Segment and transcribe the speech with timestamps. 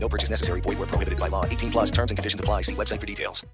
[0.00, 0.60] No purchase necessary.
[0.62, 1.44] Void where prohibited by law.
[1.44, 2.62] 18 plus terms and conditions apply.
[2.62, 3.44] See website for details.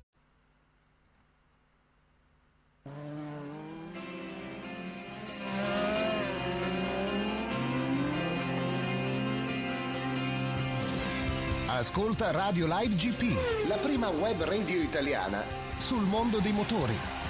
[11.84, 13.34] Ascolta Radio Live GP,
[13.66, 15.42] la prima web radio italiana
[15.78, 17.23] sul mondo dei motori.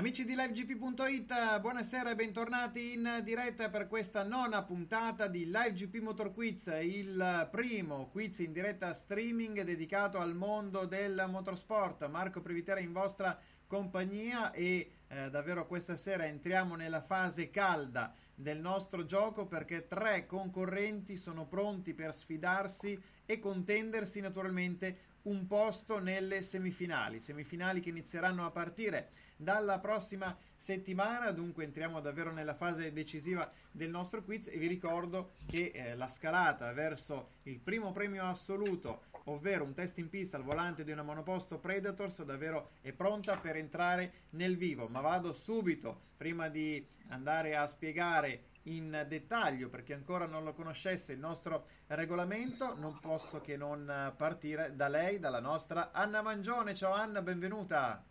[0.00, 6.32] Amici di livegp.it, buonasera e bentornati in diretta per questa nona puntata di LiveGP Motor
[6.32, 12.08] Quiz, il primo quiz in diretta streaming dedicato al mondo del motorsport.
[12.08, 18.58] Marco Privitera in vostra compagnia e eh, davvero questa sera entriamo nella fase calda del
[18.58, 26.40] nostro gioco perché tre concorrenti sono pronti per sfidarsi e contendersi naturalmente un posto nelle
[26.40, 33.50] semifinali, semifinali che inizieranno a partire dalla prossima settimana, dunque entriamo davvero nella fase decisiva
[33.70, 39.04] del nostro quiz e vi ricordo che eh, la scalata verso il primo premio assoluto,
[39.24, 43.56] ovvero un test in pista al volante di una monoposto Predators, davvero è pronta per
[43.56, 50.26] entrare nel vivo, ma vado subito prima di andare a spiegare in dettaglio perché ancora
[50.26, 52.76] non lo conoscesse il nostro regolamento.
[52.76, 56.74] Non posso che non partire da lei dalla nostra Anna Mangione.
[56.74, 58.04] Ciao Anna benvenuta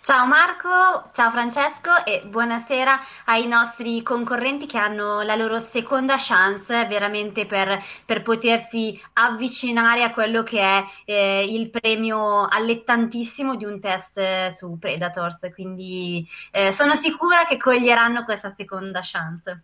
[0.00, 6.84] Ciao Marco, ciao Francesco e buonasera ai nostri concorrenti che hanno la loro seconda chance
[6.86, 13.80] veramente per, per potersi avvicinare a quello che è eh, il premio allettantissimo di un
[13.80, 19.62] test eh, su Predators, quindi eh, sono sicura che coglieranno questa seconda chance.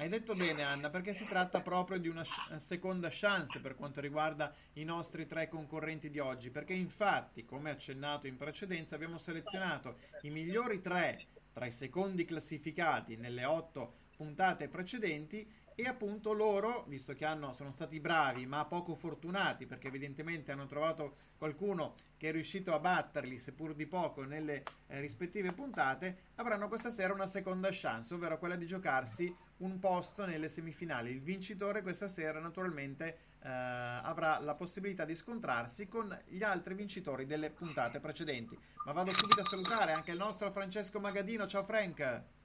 [0.00, 4.00] Hai detto bene Anna, perché si tratta proprio di una sh- seconda chance per quanto
[4.00, 9.98] riguarda i nostri tre concorrenti di oggi, perché infatti, come accennato in precedenza, abbiamo selezionato
[10.22, 15.46] i migliori tre tra i secondi classificati nelle otto puntate precedenti
[15.80, 20.66] e appunto loro, visto che hanno, sono stati bravi ma poco fortunati perché evidentemente hanno
[20.66, 26.68] trovato qualcuno che è riuscito a batterli seppur di poco nelle eh, rispettive puntate, avranno
[26.68, 31.10] questa sera una seconda chance, ovvero quella di giocarsi un posto nelle semifinali.
[31.10, 37.24] Il vincitore questa sera naturalmente eh, avrà la possibilità di scontrarsi con gli altri vincitori
[37.24, 38.58] delle puntate precedenti.
[38.84, 41.46] Ma vado subito a salutare anche il nostro Francesco Magadino.
[41.46, 42.39] Ciao Frank!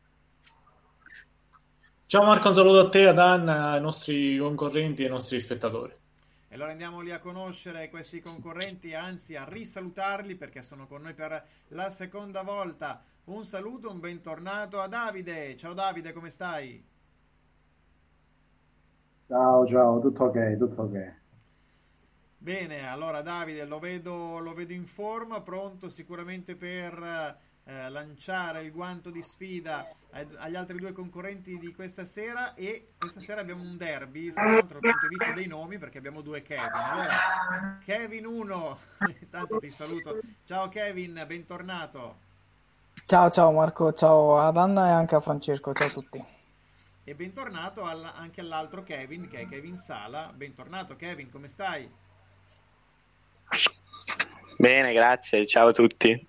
[2.07, 5.91] Ciao Marco, un saluto a te, ad Anna, ai nostri concorrenti e ai nostri spettatori.
[6.47, 11.15] E allora andiamo lì a conoscere questi concorrenti, anzi a risalutarli perché sono con noi
[11.15, 13.03] per la seconda volta.
[13.23, 15.57] Un saluto, un bentornato a Davide.
[15.57, 16.85] Ciao Davide, come stai?
[19.27, 21.13] Ciao, ciao, tutto ok, tutto ok.
[22.37, 27.35] Bene, allora Davide lo vedo, lo vedo in forma, pronto sicuramente per
[27.67, 29.87] eh, lanciare il guanto di sfida
[30.37, 34.79] agli altri due concorrenti di questa sera e questa sera abbiamo un derby dal punto
[34.79, 36.69] di vista dei nomi perché abbiamo due Kevin.
[36.71, 38.79] Allora Kevin 1
[39.29, 40.19] tanto ti saluto.
[40.45, 42.23] Ciao Kevin bentornato.
[43.05, 46.23] Ciao ciao Marco ciao ad Anna e anche a Francesco ciao a tutti.
[47.03, 50.31] E bentornato all- anche all'altro Kevin che è Kevin Sala.
[50.33, 51.89] Bentornato Kevin come stai?
[54.57, 56.25] bene grazie ciao a tutti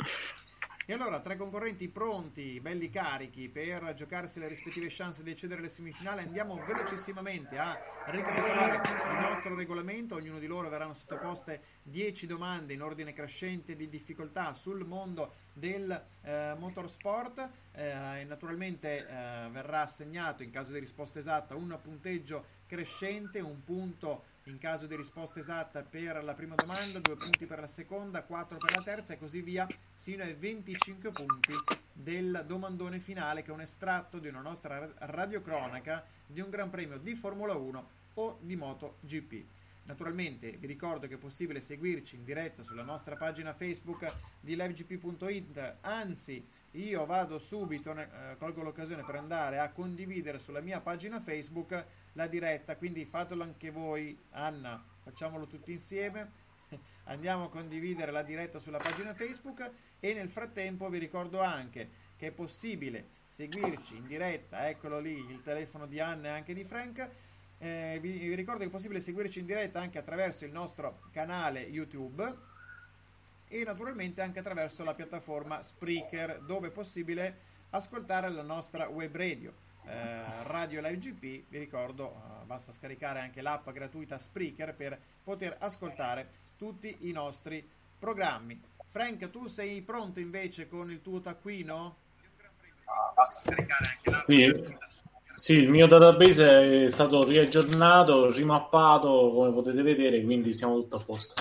[0.89, 5.69] e allora, tre concorrenti pronti, belli carichi per giocarsi le rispettive chance di accedere alle
[5.69, 6.21] semifinali.
[6.21, 10.15] Andiamo velocissimamente a ricapitolare il nostro regolamento.
[10.15, 15.91] Ognuno di loro verranno sottoposte 10 domande in ordine crescente di difficoltà sul mondo del
[16.23, 17.49] eh, motorsport.
[17.73, 24.23] Eh, naturalmente eh, verrà assegnato in caso di risposta esatta un punteggio crescente, un punto
[24.47, 28.59] in caso di risposta esatta per la prima domanda, due punti per la seconda, quattro
[28.59, 31.53] per la terza e così via, sino ai 25 punti
[31.93, 36.99] del domandone finale che è un estratto di una nostra radiocronaca di un Gran Premio
[36.99, 39.45] di Formula 1 o di MotoGP.
[39.85, 44.07] Naturalmente vi ricordo che è possibile seguirci in diretta sulla nostra pagina Facebook
[44.41, 46.45] di livegp.it, anzi
[46.77, 52.27] io vado subito, eh, colgo l'occasione per andare a condividere sulla mia pagina Facebook la
[52.27, 56.45] diretta, quindi fatelo anche voi, Anna, facciamolo tutti insieme.
[57.05, 59.71] andiamo a condividere la diretta sulla pagina Facebook
[60.01, 65.43] e nel frattempo vi ricordo anche che è possibile seguirci in diretta, eccolo lì il
[65.43, 67.09] telefono di Anna e anche di Frank.
[67.59, 71.61] Eh, vi, vi ricordo che è possibile seguirci in diretta anche attraverso il nostro canale
[71.61, 72.55] YouTube
[73.49, 77.39] e naturalmente anche attraverso la piattaforma Spreaker dove è possibile
[77.71, 79.53] ascoltare la nostra web radio.
[79.85, 85.57] Eh, radio Live GP, vi ricordo, eh, basta scaricare anche l'app gratuita Spreaker per poter
[85.61, 87.67] ascoltare tutti i nostri
[87.99, 88.61] programmi.
[88.89, 92.05] Frank, tu sei pronto invece con il tuo taccuino?
[93.15, 94.21] basta scaricare anche l'app.
[95.35, 95.53] Sì.
[95.53, 101.35] Il mio database è stato riaggiornato, rimappato, come potete vedere, quindi siamo tutto a posto.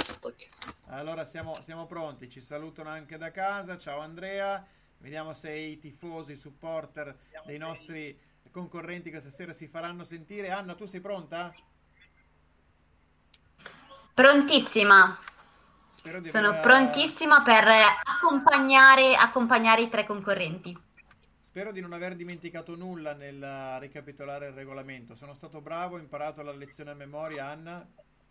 [0.89, 3.77] Allora siamo, siamo pronti, ci salutano anche da casa.
[3.77, 4.63] Ciao Andrea,
[4.99, 8.17] vediamo se i tifosi, i supporter dei nostri
[8.51, 10.51] concorrenti questa sera si faranno sentire.
[10.51, 11.49] Anna, tu sei pronta?
[14.13, 15.19] Prontissima.
[16.31, 16.59] Sono aver...
[16.59, 17.67] prontissima per
[18.03, 20.77] accompagnare, accompagnare i tre concorrenti.
[21.41, 25.15] Spero di non aver dimenticato nulla nel ricapitolare il regolamento.
[25.15, 27.85] Sono stato bravo, ho imparato la lezione a memoria, Anna.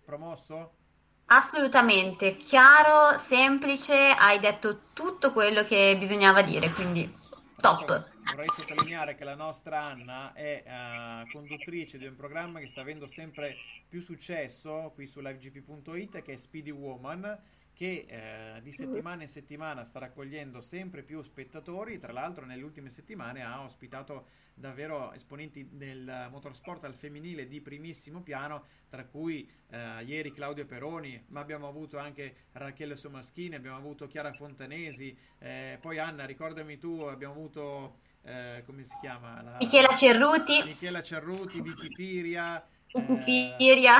[0.04, 0.83] Promosso?
[1.26, 7.12] Assolutamente, chiaro, semplice, hai detto tutto quello che bisognava dire, quindi
[7.56, 8.08] top.
[8.30, 13.06] Vorrei sottolineare che la nostra Anna è uh, conduttrice di un programma che sta avendo
[13.06, 13.56] sempre
[13.88, 17.38] più successo qui su livegp.it che è Speedy Woman
[17.74, 22.88] che eh, di settimana in settimana sta raccogliendo sempre più spettatori, tra l'altro nelle ultime
[22.88, 30.04] settimane ha ospitato davvero esponenti del motorsport al femminile di primissimo piano, tra cui eh,
[30.04, 35.98] ieri Claudio Peroni, ma abbiamo avuto anche Rachele Somaschini, abbiamo avuto Chiara Fontanesi, eh, poi
[35.98, 39.42] Anna, ricordami tu, abbiamo avuto, eh, come si chiama?
[39.42, 39.56] La...
[39.58, 40.62] Michela Cerruti.
[40.62, 42.64] Michela Cerruti, Vicky Piria.
[42.92, 43.98] Vicky Piria.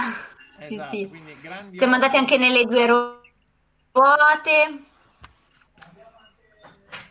[0.57, 1.09] Esatto, sì, sì.
[1.09, 1.79] quindi grandi...
[1.79, 3.25] Siamo andati anche nelle due ruote
[3.95, 4.59] bote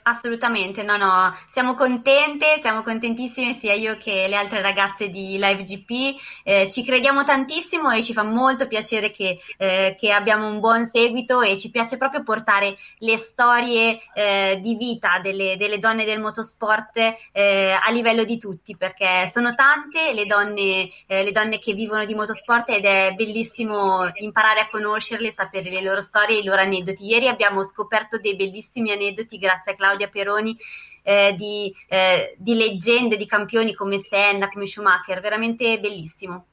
[0.06, 6.20] Assolutamente, no, no, siamo contente, siamo contentissime sia io che le altre ragazze di LiveGP,
[6.44, 10.90] eh, ci crediamo tantissimo e ci fa molto piacere che, eh, che, abbiamo un buon
[10.90, 16.20] seguito e ci piace proprio portare le storie eh, di vita delle, delle, donne del
[16.20, 16.98] motorsport
[17.32, 22.04] eh, a livello di tutti, perché sono tante le donne, eh, le donne che vivono
[22.04, 27.06] di motorsport ed è bellissimo imparare a conoscerle, sapere le loro storie i loro aneddoti.
[27.06, 30.58] Ieri abbiamo scoperto dei bellissimi aneddoti grazie a Claudia Claudia Peroni
[31.04, 36.46] eh, di, eh, di, leggende, di campioni come Senna, come Schumacher, veramente bellissimo.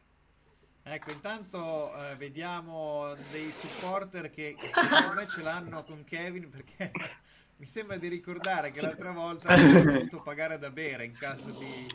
[0.82, 6.90] Ecco, intanto eh, vediamo dei supporter che secondo me ce l'hanno con Kevin perché
[7.56, 11.86] mi sembra di ricordare che l'altra volta hanno dovuto pagare da bere in caso di,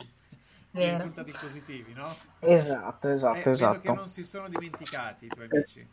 [0.70, 2.14] di risultati positivi, no?
[2.40, 3.80] Esatto, esatto, eh, esatto.
[3.80, 5.88] che non si sono dimenticati i tuoi amici.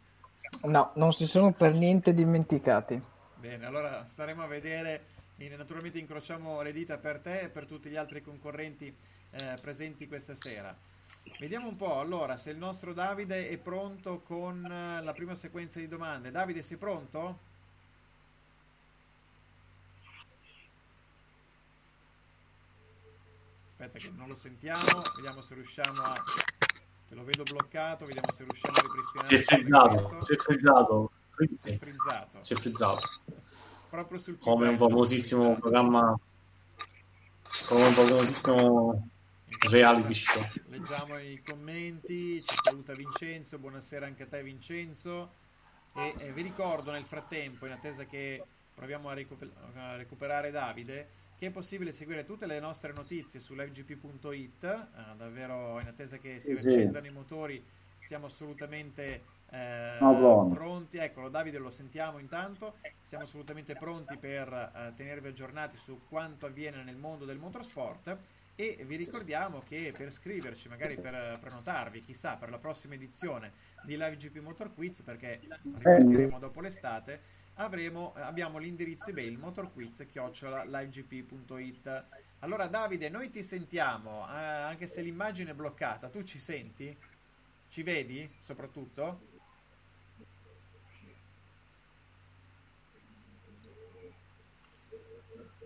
[0.63, 3.01] No, non si sono per niente dimenticati.
[3.35, 7.95] Bene, allora staremo a vedere naturalmente incrociamo le dita per te e per tutti gli
[7.95, 8.95] altri concorrenti
[9.31, 10.75] eh, presenti questa sera.
[11.39, 15.79] Vediamo un po' allora se il nostro Davide è pronto con eh, la prima sequenza
[15.79, 16.31] di domande.
[16.31, 17.51] Davide, sei pronto?
[23.71, 26.13] Aspetta che non lo sentiamo, vediamo se riusciamo a...
[27.07, 29.27] Che lo vedo bloccato, vediamo se riusciamo a ripristinare.
[29.27, 31.11] Si è frizzato, si è frizzato.
[31.35, 32.43] Si è frizzato.
[32.43, 33.42] Si è frizzato
[33.93, 36.19] proprio sul come un famosissimo programma.
[37.67, 39.09] Come un famosissimo
[39.69, 40.41] reality show.
[40.69, 45.29] Leggiamo i commenti ci saluta Vincenzo buonasera anche a te Vincenzo.
[45.93, 51.21] E, e vi ricordo nel frattempo in attesa che proviamo a, recuper- a, recuperare Davide
[51.37, 56.39] che è possibile seguire tutte le nostre notizie su livegp.it eh, davvero in attesa che
[56.39, 57.11] si sì, riaccendano sì.
[57.11, 57.63] i motori
[57.99, 59.21] siamo assolutamente
[59.53, 65.77] eh, no, pronti, eccolo Davide lo sentiamo intanto, siamo assolutamente pronti per eh, tenervi aggiornati
[65.77, 68.17] su quanto avviene nel mondo del motorsport
[68.55, 73.51] e vi ricordiamo che per scriverci, magari per prenotarvi, chissà, per la prossima edizione
[73.83, 77.21] di Live GP Motor Quiz, perché ripartiremo dopo l'estate,
[77.55, 82.05] avremo, abbiamo l'indirizzo email motorquiz-livegp.it.
[82.39, 86.97] Allora Davide, noi ti sentiamo, eh, anche se l'immagine è bloccata, tu ci senti?
[87.67, 89.29] Ci vedi soprattutto?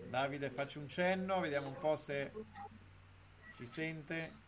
[0.08, 2.32] Davide faccio un cenno, vediamo un po' se
[3.56, 4.46] ci sente.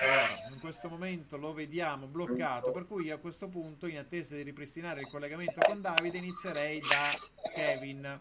[0.00, 4.42] Allora, in questo momento lo vediamo bloccato, per cui a questo punto, in attesa di
[4.42, 7.10] ripristinare il collegamento con Davide, inizierei da
[7.52, 8.20] Kevin,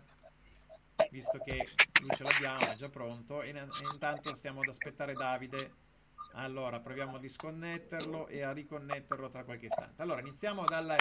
[1.11, 1.67] visto che
[2.01, 3.53] lui ce l'abbiamo, è già pronto, e,
[3.91, 5.71] intanto stiamo ad aspettare Davide
[6.35, 10.01] Allora, proviamo a disconnetterlo e a riconnetterlo tra qualche istante.
[10.01, 10.95] Allora, iniziamo dalle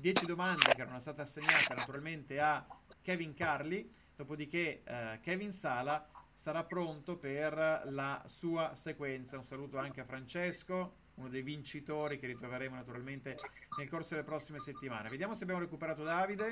[0.00, 2.66] 10 domande che erano state assegnate naturalmente a
[3.00, 9.38] Kevin Carli, dopodiché eh, Kevin Sala sarà pronto per la sua sequenza.
[9.38, 13.38] Un saluto anche a Francesco, uno dei vincitori che ritroveremo naturalmente
[13.78, 15.08] nel corso delle prossime settimane.
[15.08, 16.48] Vediamo se abbiamo recuperato Davide.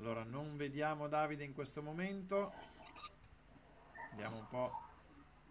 [0.00, 2.52] Allora, non vediamo Davide in questo momento.
[4.12, 4.72] Vediamo un po'.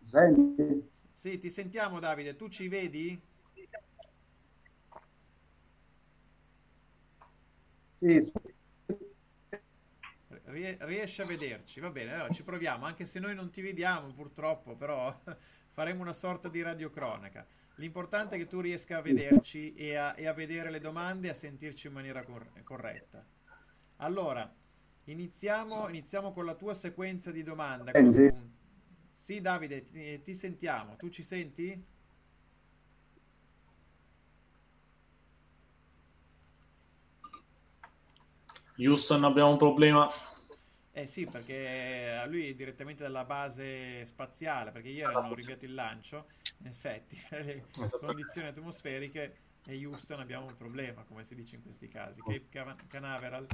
[0.08, 0.90] Senti?
[1.14, 3.22] Sì, ti sentiamo Davide, tu ci vedi?
[8.00, 8.32] Sì.
[10.46, 14.76] Riesci a vederci, va bene, allora ci proviamo, anche se noi non ti vediamo purtroppo,
[14.76, 15.16] però
[15.74, 17.46] faremo una sorta di radiocronaca.
[17.76, 21.30] L'importante è che tu riesca a vederci e a, e a vedere le domande e
[21.30, 23.24] a sentirci in maniera cor- corretta.
[24.02, 24.50] Allora,
[25.06, 27.92] iniziamo, iniziamo, con la tua sequenza di domande.
[29.18, 30.96] Sì, Davide, ti, ti sentiamo.
[30.96, 31.86] Tu ci senti?
[38.78, 40.10] Houston abbiamo un problema.
[40.92, 46.28] Eh sì, perché lui è direttamente dalla base spaziale, perché ieri hanno rinviato il lancio,
[46.60, 47.66] in effetti, le
[48.00, 52.22] condizioni atmosferiche e Houston abbiamo un problema, come si dice in questi casi.
[52.22, 52.48] Cape
[52.88, 53.46] Canaveral.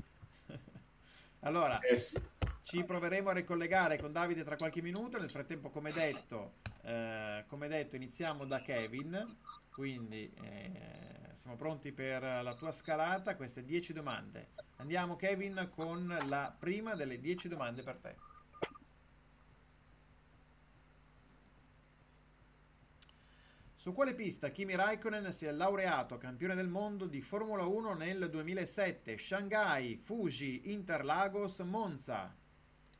[1.46, 2.20] Allora, eh sì.
[2.64, 5.20] ci proveremo a ricollegare con Davide tra qualche minuto.
[5.20, 9.24] Nel frattempo, come detto, eh, come detto iniziamo da Kevin,
[9.72, 10.72] quindi eh,
[11.36, 14.50] siamo pronti per la tua scalata, queste 10 domande.
[14.78, 18.16] Andiamo Kevin con la prima delle 10 domande per te.
[23.86, 28.32] Su quale pista Kimi Raikkonen si è laureato campione del mondo di Formula 1 nel
[28.32, 29.16] 2007?
[29.16, 32.36] Shanghai, Fuji, Interlagos, Monza.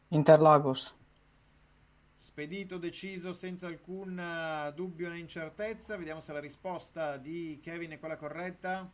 [0.10, 0.96] Interlagos.
[2.14, 5.98] Spedito, deciso, senza alcun uh, dubbio né incertezza.
[5.98, 8.88] Vediamo se la risposta di Kevin è quella corretta.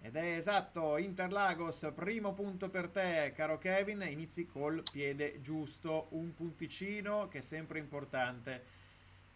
[0.00, 4.02] Ed è esatto, Interlagos, primo punto per te, caro Kevin.
[4.10, 8.79] Inizi col piede giusto, un punticino che è sempre importante.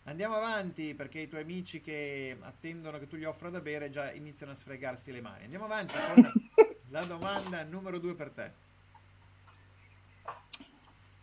[0.07, 4.13] Andiamo avanti perché i tuoi amici che attendono che tu gli offra da bere già
[4.13, 5.45] iniziano a sfregarsi le mani.
[5.45, 6.31] Andiamo avanti con
[6.91, 8.53] la domanda numero due per te.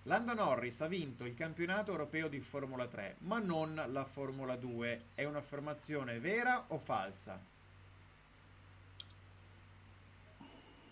[0.06, 5.02] Lando Norris ha vinto il campionato europeo di Formula 3, ma non la Formula 2.
[5.14, 7.40] È un'affermazione vera o falsa?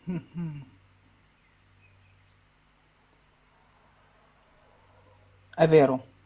[5.55, 6.18] È vero.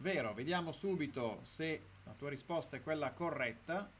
[0.00, 3.90] Vero, vediamo subito se la tua risposta è quella corretta.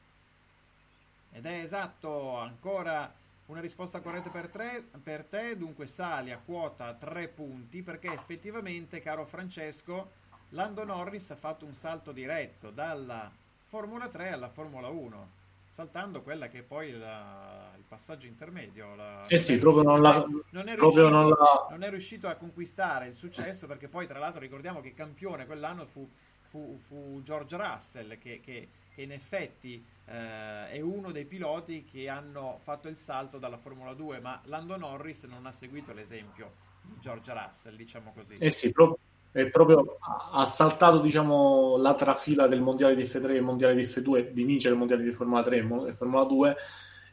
[1.33, 3.12] Ed è esatto, ancora
[3.47, 9.00] una risposta corretta per, tre, per te, dunque sali a quota 3 punti perché effettivamente,
[9.00, 10.12] caro Francesco,
[10.50, 13.31] Lando Norris ha fatto un salto diretto dalla
[13.67, 15.38] Formula 3 alla Formula 1
[15.78, 18.97] saltando quella che è poi la, il passaggio intermedio.
[18.97, 21.66] La, eh sì, proprio non, la, non, è proprio riuscito, non, la...
[21.70, 25.87] non è riuscito a conquistare il successo perché poi tra l'altro ricordiamo che campione quell'anno
[25.87, 26.11] fu,
[26.49, 32.08] fu, fu George Russell che, che, che in effetti eh, è uno dei piloti che
[32.08, 36.99] hanno fatto il salto dalla Formula 2, ma Lando Norris non ha seguito l'esempio di
[36.99, 38.32] George Russell, diciamo così.
[38.32, 38.99] Eh sì, proprio
[39.30, 39.99] è proprio
[40.32, 44.73] ha saltato diciamo la trafila del mondiale di F3 e mondiale di F2 di vincere
[44.73, 45.56] il mondiale di Formula 3
[45.87, 46.56] e Formula 2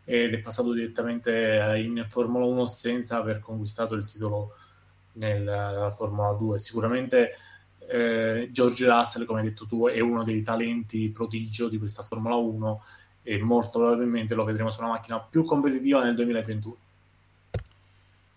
[0.05, 4.53] ed è passato direttamente in Formula 1 senza aver conquistato il titolo
[5.13, 7.31] nella Formula 2 sicuramente
[7.87, 12.35] eh, George Russell come hai detto tu è uno dei talenti prodigio di questa Formula
[12.35, 12.83] 1
[13.23, 16.77] e molto probabilmente lo vedremo su una macchina più competitiva nel 2021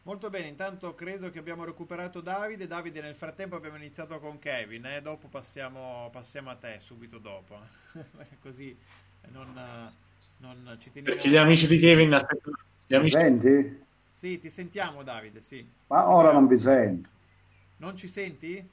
[0.08, 2.66] Molto bene, intanto credo che abbiamo recuperato Davide.
[2.66, 5.02] Davide, nel frattempo abbiamo iniziato con Kevin, eh?
[5.02, 7.58] dopo passiamo, passiamo, a te subito dopo.
[8.40, 8.74] Così
[9.32, 9.52] non,
[10.38, 11.14] non ci teniamo.
[11.14, 12.56] Perché gli amici di Kevin aspettano.
[12.86, 13.10] Gli amici...
[13.10, 13.82] Senti?
[14.10, 15.68] Sì, ti sentiamo Davide, sì.
[15.88, 17.08] Ma ti ora non vi sento.
[17.76, 18.66] Non ci senti?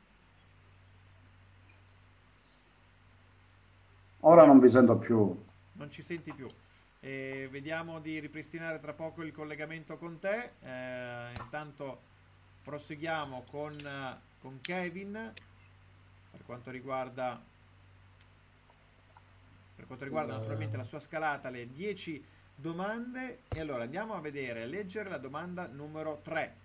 [4.22, 5.38] Ora non vi sento più.
[5.74, 6.48] Non ci senti più.
[7.06, 10.54] E vediamo di ripristinare tra poco il collegamento con te.
[10.60, 12.02] Eh, intanto
[12.64, 13.76] proseguiamo con,
[14.40, 15.32] con, Kevin
[16.32, 17.40] per quanto riguarda
[19.76, 23.42] per quanto riguarda naturalmente la sua scalata, le 10 domande.
[23.50, 26.56] E allora andiamo a vedere, a leggere la domanda numero 3.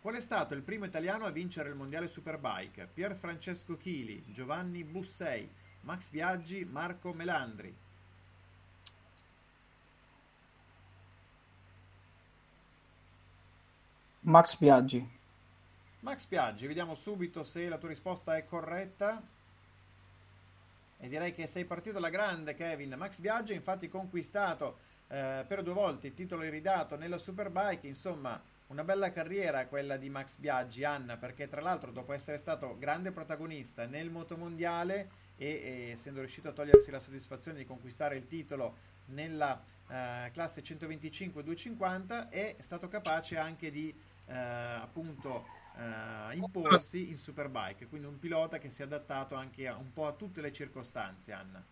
[0.00, 2.86] Qual è stato il primo italiano a vincere il mondiale Superbike?
[2.94, 7.72] Pier Francesco Chili, Giovanni Bussei, Max Viaggi, Marco Melandri.
[14.22, 15.08] Max Viaggi.
[16.00, 19.22] Max Piaggi, vediamo subito se la tua risposta è corretta.
[20.98, 22.94] E direi che sei partito alla grande, Kevin.
[22.96, 27.86] Max Biaggi ha infatti conquistato eh, per due volte il titolo iridato nella Superbike.
[27.86, 32.76] Insomma, una bella carriera quella di Max Biaggi, Anna, perché tra l'altro dopo essere stato
[32.76, 38.26] grande protagonista nel motomondiale e, e essendo riuscito a togliersi la soddisfazione di conquistare il
[38.26, 38.76] titolo
[39.06, 43.94] nella eh, classe 125-250 è stato capace anche di
[44.26, 45.44] eh, appunto
[45.76, 50.06] eh, imporsi in Superbike, quindi un pilota che si è adattato anche a, un po'
[50.06, 51.64] a tutte le circostanze, Anna.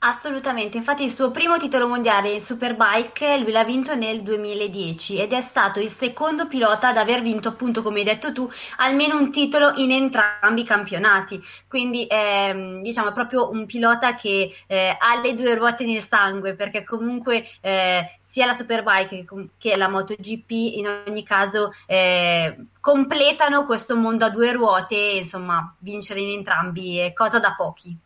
[0.00, 5.32] Assolutamente, infatti il suo primo titolo mondiale in Superbike lui l'ha vinto nel 2010 ed
[5.32, 9.32] è stato il secondo pilota ad aver vinto, appunto come hai detto tu, almeno un
[9.32, 11.42] titolo in entrambi i campionati.
[11.66, 16.54] Quindi ehm, diciamo è proprio un pilota che eh, ha le due ruote nel sangue
[16.54, 19.24] perché comunque eh, sia la Superbike
[19.58, 25.74] che la MotoGP in ogni caso eh, completano questo mondo a due ruote e insomma
[25.80, 27.98] vincere in entrambi è cosa da pochi.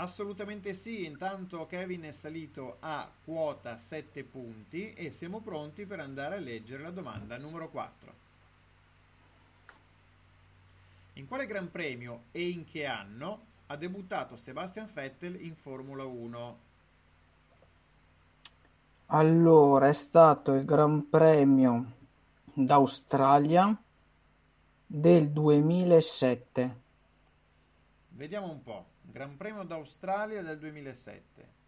[0.00, 6.36] Assolutamente sì, intanto Kevin è salito a quota 7 punti e siamo pronti per andare
[6.36, 8.12] a leggere la domanda numero 4.
[11.14, 16.58] In quale Gran Premio e in che anno ha debuttato Sebastian Vettel in Formula 1?
[19.08, 21.92] Allora, è stato il Gran Premio
[22.54, 23.78] d'Australia
[24.86, 26.78] del 2007.
[28.08, 28.86] Vediamo un po'.
[29.10, 31.58] Gran Premio d'Australia del 2007.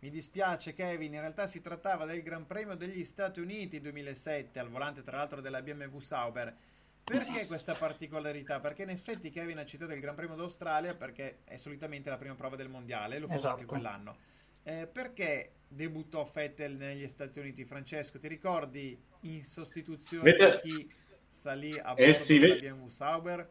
[0.00, 4.68] Mi dispiace Kevin, in realtà si trattava del Gran Premio degli Stati Uniti 2007, al
[4.68, 6.56] volante tra l'altro della BMW Sauber.
[7.02, 8.60] Perché questa particolarità?
[8.60, 12.34] Perché in effetti Kevin ha citato il Gran Premio d'Australia perché è solitamente la prima
[12.34, 13.54] prova del mondiale, lo fu esatto.
[13.54, 14.16] anche quell'anno.
[14.62, 17.64] Eh, perché debuttò Fettel negli Stati Uniti?
[17.64, 20.60] Francesco, ti ricordi in sostituzione Vede...
[20.62, 20.90] di chi
[21.28, 23.50] salì a Eh bordo sì, della BMW Sauber?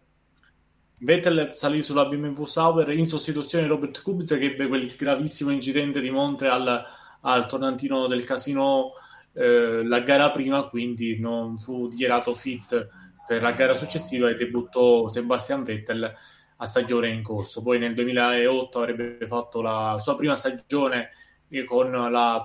[0.99, 6.01] Vettel salì sulla BMW Sauber in sostituzione di Robert Kubica che ebbe quel gravissimo incidente
[6.01, 6.83] di Montreal
[7.21, 8.93] al tornantino del casino
[9.33, 12.87] eh, la gara prima, quindi non fu dichiarato fit
[13.27, 16.11] per la gara successiva e debuttò Sebastian Vettel
[16.55, 17.61] a stagione in corso.
[17.61, 21.11] Poi nel 2008 avrebbe fatto la sua prima stagione
[21.67, 22.43] con la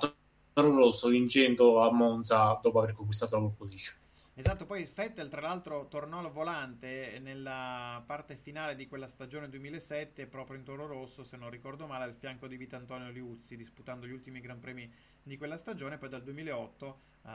[0.53, 4.02] Toro Rosso vincendo a Monza dopo aver conquistato la pole position.
[4.45, 10.27] Esatto, poi Vettel tra l'altro tornò al volante nella parte finale di quella stagione 2007
[10.27, 14.11] proprio in Toro Rosso, se non ricordo male, al fianco di Vitantonio Liuzzi, disputando gli
[14.11, 17.31] ultimi Gran Premi di quella stagione, poi dal 2008 uh,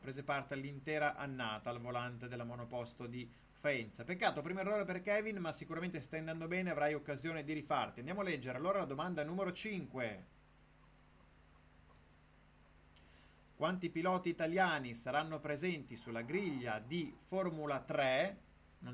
[0.00, 4.02] prese parte all'intera annata al volante della monoposto di Faenza.
[4.02, 8.00] Peccato, primo errore per Kevin, ma sicuramente stai andando bene, avrai occasione di rifarti.
[8.00, 10.24] Andiamo a leggere allora la domanda numero 5.
[13.62, 18.40] Quanti piloti italiani saranno presenti sulla griglia di Formula 3?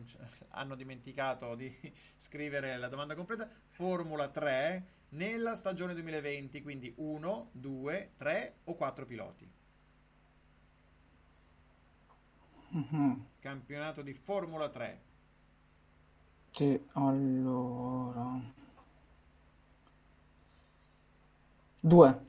[0.51, 1.75] hanno dimenticato di
[2.19, 3.49] scrivere la domanda completa.
[3.69, 9.51] Formula 3 nella stagione 2020, quindi 1, 2, 3 o 4 piloti.
[12.77, 13.13] Mm-hmm.
[13.41, 15.01] Campionato di Formula 3.
[16.51, 18.39] Sì, allora.
[21.81, 22.28] Due.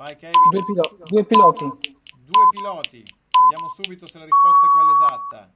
[0.00, 0.32] Vai Kevin.
[0.50, 1.64] Due, pilo- due piloti.
[1.64, 3.04] Due piloti.
[3.04, 5.52] Vediamo subito se la risposta è quella esatta.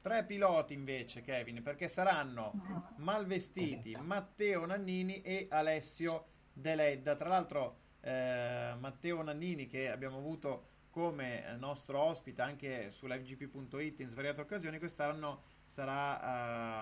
[0.00, 2.52] Tre piloti invece, Kevin, perché saranno
[2.96, 7.14] Malvestiti, Matteo Nannini e Alessio Deledda.
[7.14, 14.08] Tra l'altro, eh, Matteo Nannini, che abbiamo avuto come nostro ospite anche su livegp.it in
[14.08, 16.79] svariate occasioni, quest'anno sarà uh,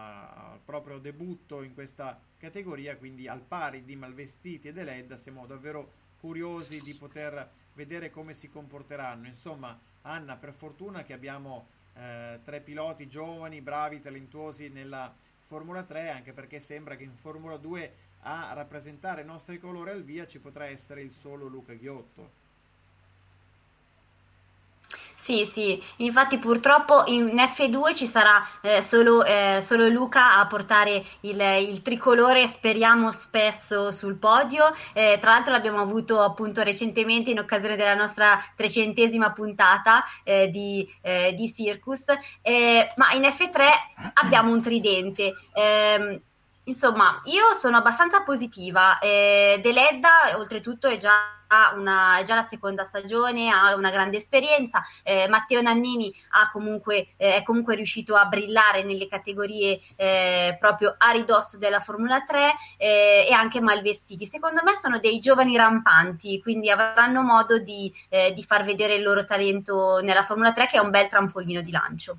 [0.68, 6.82] proprio debutto in questa categoria, quindi al pari di Malvestiti e Deledda siamo davvero curiosi
[6.82, 9.28] di poter vedere come si comporteranno.
[9.28, 16.10] Insomma, Anna, per fortuna che abbiamo eh, tre piloti giovani, bravi, talentuosi nella Formula 3,
[16.10, 20.38] anche perché sembra che in Formula 2 a rappresentare i nostri colori al via ci
[20.38, 22.37] potrà essere il solo Luca Ghiotto.
[25.28, 31.04] Sì, sì, infatti purtroppo in F2 ci sarà eh, solo, eh, solo, Luca a portare
[31.20, 34.74] il, il, tricolore, speriamo spesso sul podio.
[34.94, 40.88] Eh, tra l'altro l'abbiamo avuto appunto recentemente in occasione della nostra trecentesima puntata eh, di,
[41.02, 42.04] eh, di, Circus,
[42.40, 43.66] eh, ma in F3
[44.14, 45.34] abbiamo un tridente.
[46.68, 48.98] Insomma, io sono abbastanza positiva.
[48.98, 51.14] Eh, Deledda, oltretutto, è già,
[51.74, 54.82] una, è già la seconda stagione, ha una grande esperienza.
[55.02, 56.14] Eh, Matteo Nannini
[56.52, 62.20] comunque, eh, è comunque riuscito a brillare nelle categorie eh, proprio a ridosso della Formula
[62.20, 64.26] 3 eh, e anche Malvestiti.
[64.26, 69.02] Secondo me sono dei giovani rampanti, quindi avranno modo di, eh, di far vedere il
[69.02, 72.18] loro talento nella Formula 3, che è un bel trampolino di lancio.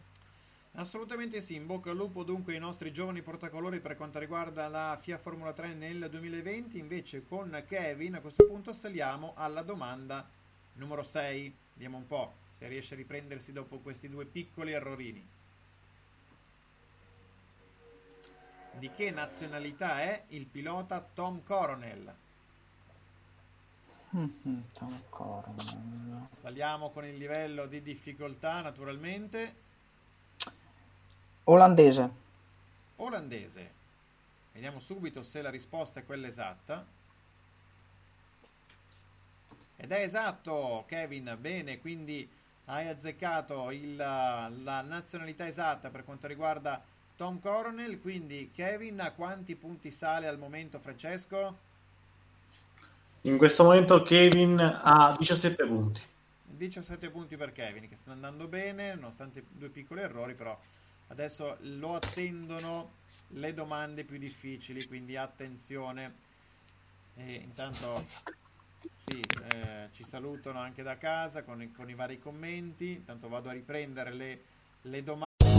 [0.79, 4.97] Assolutamente sì, in bocca al lupo dunque ai nostri giovani portacolori per quanto riguarda la
[5.01, 10.25] FIA Formula 3 nel 2020, invece con Kevin a questo punto saliamo alla domanda
[10.75, 15.27] numero 6, vediamo un po' se riesce a riprendersi dopo questi due piccoli errorini.
[18.77, 22.15] Di che nazionalità è il pilota Tom Coronel?
[24.15, 26.27] Mm-hmm, Tom Coronel.
[26.31, 29.67] Saliamo con il livello di difficoltà naturalmente.
[31.49, 32.09] Olandese.
[32.97, 33.71] Olandese.
[34.51, 36.85] Vediamo subito se la risposta è quella esatta.
[39.75, 41.35] Ed è esatto, Kevin.
[41.39, 42.29] Bene, quindi
[42.65, 46.83] hai azzeccato il, la nazionalità esatta per quanto riguarda
[47.15, 47.99] Tom Coronel.
[47.99, 51.67] Quindi, Kevin, a quanti punti sale al momento Francesco?
[53.21, 56.01] In questo momento Kevin ha 17 punti.
[56.43, 60.57] 17 punti per Kevin, che sta andando bene, nonostante due piccoli errori, però
[61.09, 62.97] Adesso lo attendono
[63.33, 66.27] le domande più difficili, quindi attenzione.
[67.15, 68.05] E intanto
[68.95, 72.91] sì, eh, ci salutano anche da casa con, con, i vari commenti.
[72.91, 74.43] Intanto vado a riprendere le,
[74.83, 75.28] le domande.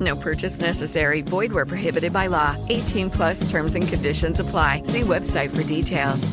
[0.00, 1.22] No purchase necessary.
[1.22, 2.56] Void where prohibited by law.
[2.68, 4.82] 18 plus terms and conditions apply.
[4.84, 6.32] See website for details.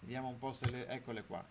[0.00, 0.86] Vediamo un po' se le...
[0.88, 1.42] Eccole qua.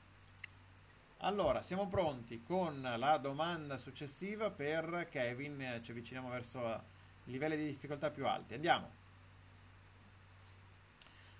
[1.23, 6.81] Allora, siamo pronti con la domanda successiva per Kevin, ci avviciniamo verso
[7.25, 8.55] livelli di difficoltà più alti.
[8.55, 8.89] Andiamo.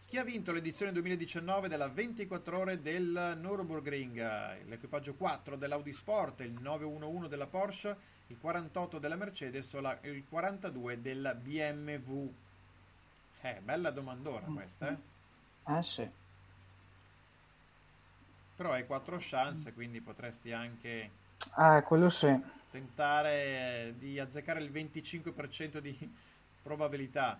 [0.06, 4.67] Chi ha vinto l'edizione 2019 della 24 ore del Nürburgring?
[4.67, 7.98] L'equipaggio 4 dell'Audi Sport, il 911 della Porsche,
[8.32, 12.34] il 48 della Mercedes o la, il 42 della BMW?
[13.41, 14.98] Eh, bella domandona questa, eh?
[15.63, 16.20] Ah, sì
[18.62, 21.10] però hai quattro chance, quindi potresti anche
[21.54, 22.32] ah, quello sì.
[22.70, 25.98] tentare di azzeccare il 25% di
[26.62, 27.39] probabilità.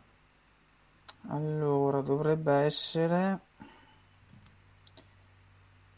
[1.28, 3.40] Allora, dovrebbe essere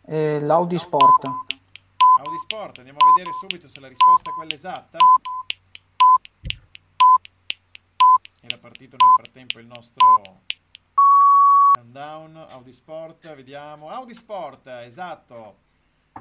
[0.02, 1.53] eh, l'Audi Sport.
[2.20, 4.98] Audi Sport, andiamo a vedere subito se la risposta è quella esatta.
[8.40, 10.44] Era partito nel frattempo il nostro
[11.74, 13.90] Countdown, Audi Sport, vediamo.
[13.90, 15.58] Audi Sport, esatto.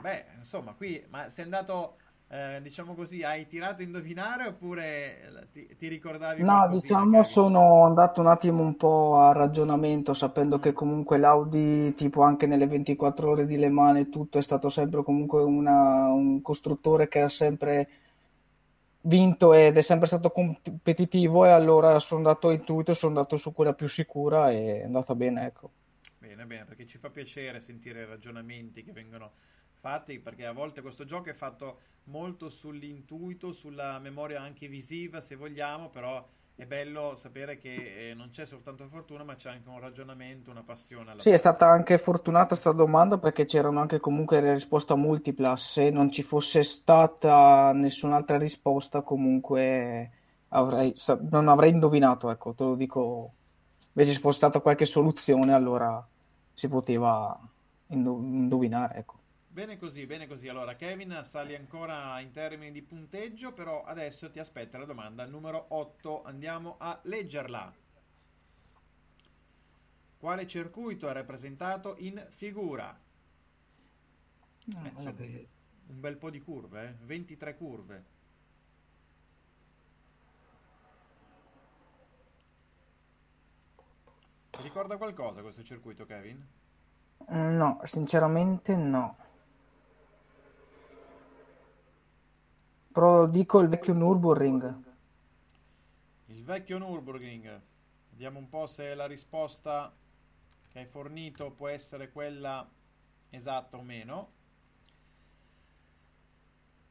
[0.00, 1.98] Beh, insomma, qui, ma sei andato,
[2.32, 6.42] eh, diciamo così, hai tirato a indovinare oppure ti, ti ricordavi?
[6.42, 7.24] No, diciamo magari?
[7.24, 12.66] sono andato un attimo un po' a ragionamento, sapendo che comunque l'Audi, tipo anche nelle
[12.66, 17.20] 24 ore di Le Mans e tutto, è stato sempre comunque una, un costruttore che
[17.20, 17.88] ha sempre
[19.02, 23.74] vinto ed è sempre stato competitivo e allora sono andato intuito, sono andato su quella
[23.74, 25.70] più sicura e è andata bene, ecco.
[26.16, 29.32] Bene, bene, perché ci fa piacere sentire ragionamenti che vengono
[29.82, 35.34] fatti, perché a volte questo gioco è fatto molto sull'intuito, sulla memoria anche visiva, se
[35.34, 39.80] vogliamo, però è bello sapere che eh, non c'è soltanto fortuna, ma c'è anche un
[39.80, 41.14] ragionamento, una passione.
[41.18, 45.56] sì, è stata anche fortunata questa domanda perché c'erano anche comunque le risposte multipla.
[45.56, 50.10] Se non ci fosse stata nessun'altra risposta, comunque
[50.50, 50.94] avrei,
[51.30, 53.32] non avrei indovinato, ecco, te lo dico.
[53.94, 56.06] Invece se fosse stata qualche soluzione, allora
[56.54, 57.36] si poteva
[57.88, 59.21] indovinare, ecco.
[59.52, 60.48] Bene così, bene così.
[60.48, 65.66] Allora, Kevin, sali ancora in termini di punteggio, però adesso ti aspetta la domanda numero
[65.68, 66.22] 8.
[66.22, 67.70] Andiamo a leggerla.
[70.16, 72.98] Quale circuito è rappresentato in figura?
[74.64, 76.94] Eh, insomma, un bel po' di curve, eh?
[77.02, 78.04] 23 curve.
[84.48, 86.42] Ti ricorda qualcosa questo circuito, Kevin?
[87.28, 89.21] No, sinceramente no.
[92.92, 94.82] Però dico il vecchio Nürburgring.
[96.26, 97.60] Il vecchio Nürburgring.
[98.10, 99.90] Vediamo un po' se la risposta
[100.68, 102.68] che hai fornito può essere quella
[103.30, 104.40] esatta o meno.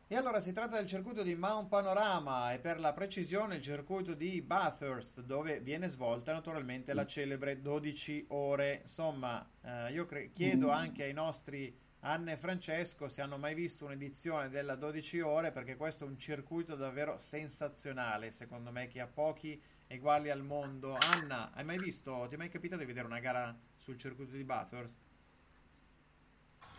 [0.07, 4.13] E allora si tratta del circuito di Mount Panorama e per la precisione il circuito
[4.13, 8.79] di Bathurst dove viene svolta naturalmente la celebre 12 ore.
[8.81, 13.85] Insomma, eh, io cre- chiedo anche ai nostri Anne e Francesco se hanno mai visto
[13.85, 19.07] un'edizione della 12 ore perché questo è un circuito davvero sensazionale secondo me che ha
[19.07, 20.97] pochi uguali al mondo.
[20.99, 24.43] Anna, hai mai visto, ti è mai capitato di vedere una gara sul circuito di
[24.43, 25.10] Bathurst?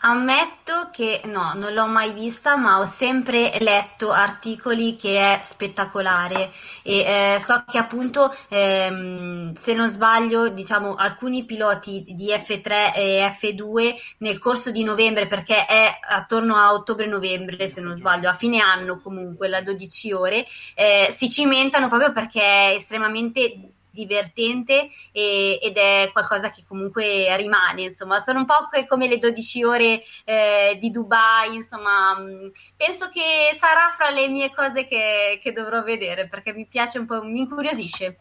[0.04, 6.50] Ammetto che no, non l'ho mai vista, ma ho sempre letto articoli che è spettacolare.
[6.82, 13.36] E eh, so che appunto, ehm, se non sbaglio, diciamo, alcuni piloti di F3 e
[13.40, 18.58] F2 nel corso di novembre, perché è attorno a ottobre-novembre, se non sbaglio, a fine
[18.58, 25.76] anno comunque, la 12 ore, eh, si cimentano proprio perché è estremamente divertente e, ed
[25.76, 30.90] è qualcosa che comunque rimane, insomma, sono un po' come le 12 ore eh, di
[30.90, 36.52] Dubai, insomma, mh, penso che sarà fra le mie cose che, che, dovrò vedere perché
[36.52, 38.18] mi piace un po', mi incuriosisce.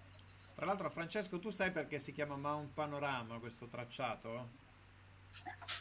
[0.55, 4.59] Tra l'altro, Francesco, tu sai perché si chiama Mount Panorama questo tracciato?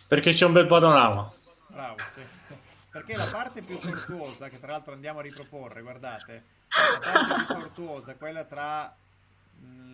[0.06, 1.30] Perché c'è un bel panorama.
[1.66, 2.22] Bravo, sì.
[2.90, 7.54] Perché la parte più tortuosa, che tra l'altro andiamo a riproporre, guardate, la parte più
[7.54, 8.92] tortuosa, quella tra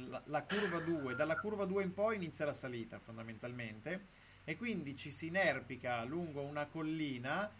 [0.08, 4.06] la, la curva 2, dalla curva 2 in poi inizia la salita fondamentalmente
[4.44, 7.50] e quindi ci si inerpica lungo una collina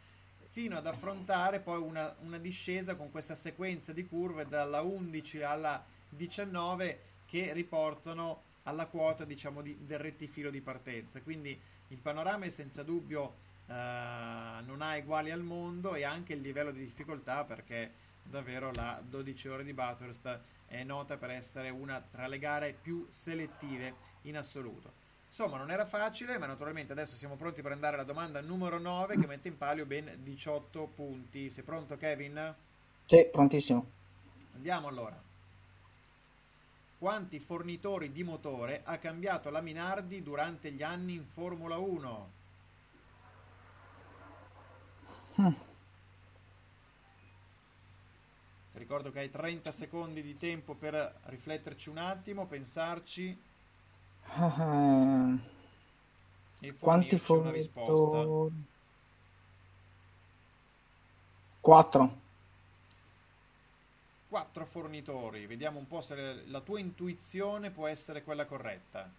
[0.49, 5.85] fino ad affrontare poi una, una discesa con questa sequenza di curve dalla 11 alla
[6.09, 11.21] 19 che riportano alla quota diciamo di, del rettifilo di partenza.
[11.21, 13.35] Quindi il panorama è senza dubbio
[13.67, 17.93] eh, non ha uguali al mondo e anche il livello di difficoltà perché
[18.29, 23.07] davvero la 12 ore di Bathurst è nota per essere una tra le gare più
[23.09, 25.05] selettive in assoluto.
[25.27, 29.19] Insomma, non era facile, ma naturalmente adesso siamo pronti per andare alla domanda numero 9
[29.19, 31.51] che mette in palio ben 18 punti.
[31.51, 32.55] Sei pronto, Kevin?
[33.05, 33.87] Sì, prontissimo.
[34.55, 35.23] Andiamo allora.
[36.99, 42.31] Quanti fornitori di motore ha cambiato la Minardi durante gli anni in Formula 1?
[45.37, 45.53] Hmm.
[48.73, 53.37] Ti ricordo che hai 30 secondi di tempo per rifletterci un attimo, pensarci
[54.37, 55.39] uh,
[56.61, 57.93] e quanti fornirci una risposta.
[57.93, 58.65] fornitori?
[61.61, 62.21] 4.
[64.29, 69.11] Quattro fornitori, vediamo un po' se la tua intuizione può essere quella corretta.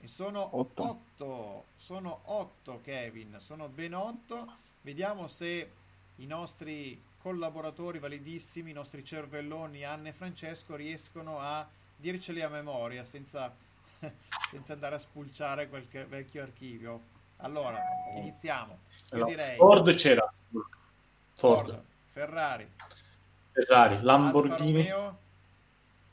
[0.00, 0.82] E sono Otto.
[1.16, 4.56] 8, sono 8 Kevin, sono ben 8.
[4.80, 5.70] Vediamo se
[6.16, 13.04] i nostri collaboratori validissimi, i nostri cervelloni Anne e Francesco riescono a dirceli a memoria
[13.04, 13.52] senza,
[14.50, 17.00] senza andare a spulciare qualche vecchio archivio.
[17.38, 17.80] Allora,
[18.16, 18.78] iniziamo.
[19.12, 20.32] Io Allora, direi Ford c'era.
[20.50, 20.68] Ford.
[21.34, 21.82] Ford,
[22.12, 22.68] Ferrari,
[23.52, 25.18] Ferrari, Lamborghini, Romeo,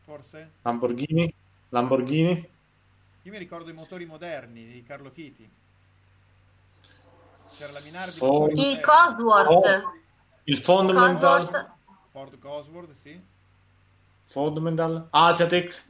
[0.06, 0.52] forse?
[0.62, 1.34] Lamborghini,
[1.70, 2.50] Lamborghini,
[3.24, 5.50] Io mi ricordo i motori moderni di Carlo Chiti.
[7.58, 8.80] C'era la Minardi motori Il.
[8.80, 9.99] Cosworth.
[10.50, 11.70] Il Fundamental, Cosworth.
[12.12, 13.22] Ford Cosworth, sì.
[14.28, 15.84] Fundamental, Asiatic,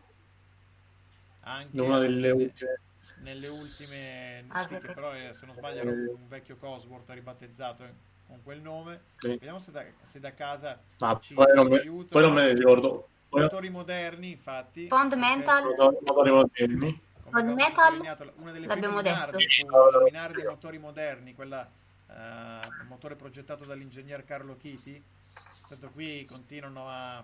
[1.41, 2.79] Anche una delle ultime.
[3.21, 7.93] nelle ultime sì, che però eh, se non sbaglio era un vecchio Cosworth ribattezzato eh,
[8.27, 9.29] con quel nome Sì.
[9.29, 12.41] vediamo se da, se da casa Ma ci, poi non, ci me, poi non me
[12.45, 13.07] ne ricordo.
[13.29, 15.63] Motori moderni infatti Fundamental.
[15.63, 17.01] motori- motori moderni.
[17.31, 19.39] Metal sottolineato, una delle prime l'abbiamo Minardi detto.
[19.39, 19.65] Sì,
[20.03, 21.69] Minardi motori moderni quella
[22.09, 25.01] eh, motore progettato dall'ingegner Carlo Chiti
[25.69, 27.23] tanto qui continuano a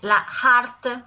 [0.00, 1.04] la Hart.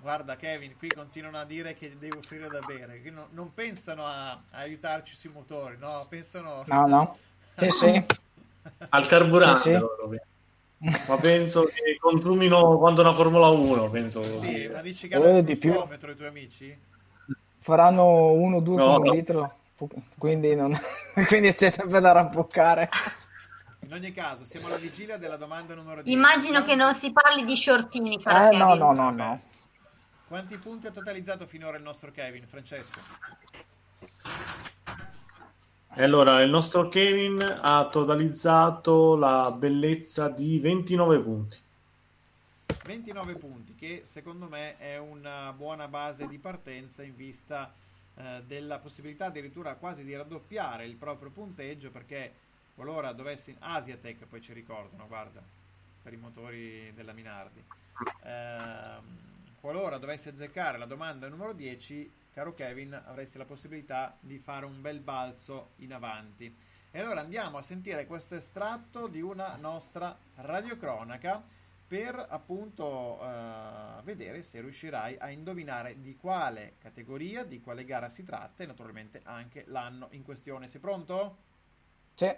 [0.00, 4.06] Guarda Kevin, qui continuano a dire che devo offrire da bere, qui no- non pensano
[4.06, 6.64] a, a aiutarci sui motori, no, pensano...
[6.68, 7.18] No, no.
[7.56, 8.04] Sì, sì.
[8.90, 9.78] Al carburante Sì, sì.
[9.78, 10.10] loro,
[11.08, 14.44] ma penso che consumino quanto una Formula 1, penso così.
[14.44, 15.72] Sì, ma dici che Eh, hanno il di più.
[15.72, 16.78] i tuoi amici?
[17.60, 19.12] Faranno 1-2 No, no.
[19.12, 19.58] litro.
[20.18, 20.78] Quindi, non...
[21.26, 22.88] quindi c'è sempre da rabboccare.
[23.80, 26.16] In ogni caso, siamo alla vigilia della domanda numero 10.
[26.16, 29.42] Immagino che non si parli di shortini, Eh, no, no, no, no.
[30.26, 33.00] Quanti punti ha totalizzato finora il nostro Kevin, Francesco?
[35.96, 41.58] E allora il nostro Kevin ha totalizzato la bellezza di 29 punti.
[42.84, 47.72] 29 punti, che secondo me è una buona base di partenza in vista
[48.16, 52.32] eh, della possibilità addirittura quasi di raddoppiare il proprio punteggio perché
[52.74, 55.42] qualora dovessi Asiatech poi ci ricordano, guarda,
[56.02, 57.62] per i motori della Minardi.
[58.24, 59.22] Ehm,
[59.60, 64.80] qualora dovessi azzeccare la domanda numero 10, caro Kevin, avresti la possibilità di fare un
[64.80, 66.54] bel balzo in avanti.
[66.90, 71.42] E allora andiamo a sentire questo estratto di una nostra radiocronaca
[71.86, 78.24] per appunto eh, vedere se riuscirai a indovinare di quale categoria, di quale gara si
[78.24, 80.66] tratta e naturalmente anche l'anno in questione.
[80.66, 81.36] Sei pronto?
[82.14, 82.34] Sì.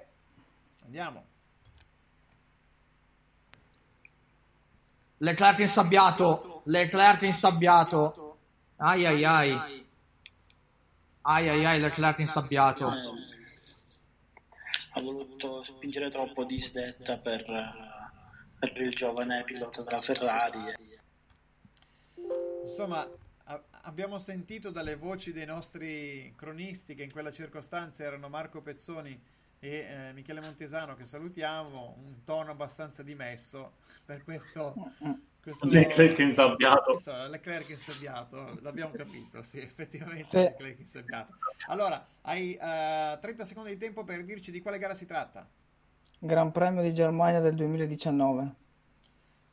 [0.84, 1.34] Andiamo.
[5.18, 8.38] Leclerc insabbiato, Leclerc insabbiato.
[8.76, 9.86] Ai ai ai.
[11.22, 12.88] Ai ai ai, Leclerc insabbiato.
[14.92, 17.44] Ha voluto spingere troppo di sdetta per,
[18.58, 20.58] per il giovane pilota della Ferrari.
[22.64, 23.08] Insomma,
[23.44, 29.20] a- abbiamo sentito dalle voci dei nostri cronisti che in quella circostanza erano Marco Pezzoni
[29.58, 34.74] e eh, Michele Montesano che salutiamo, un tono abbastanza dimesso per questo...
[35.40, 36.92] questo Leclerc insabbiato.
[36.92, 40.36] Insomma, Leclerc insabbiato, l'abbiamo capito, sì, effettivamente Sì.
[40.38, 41.34] Leclerc insabbiato.
[41.68, 45.48] Allora, hai eh, 30 secondi di tempo per dirci di quale gara si tratta.
[46.18, 48.54] Gran Premio di Germania del 2019.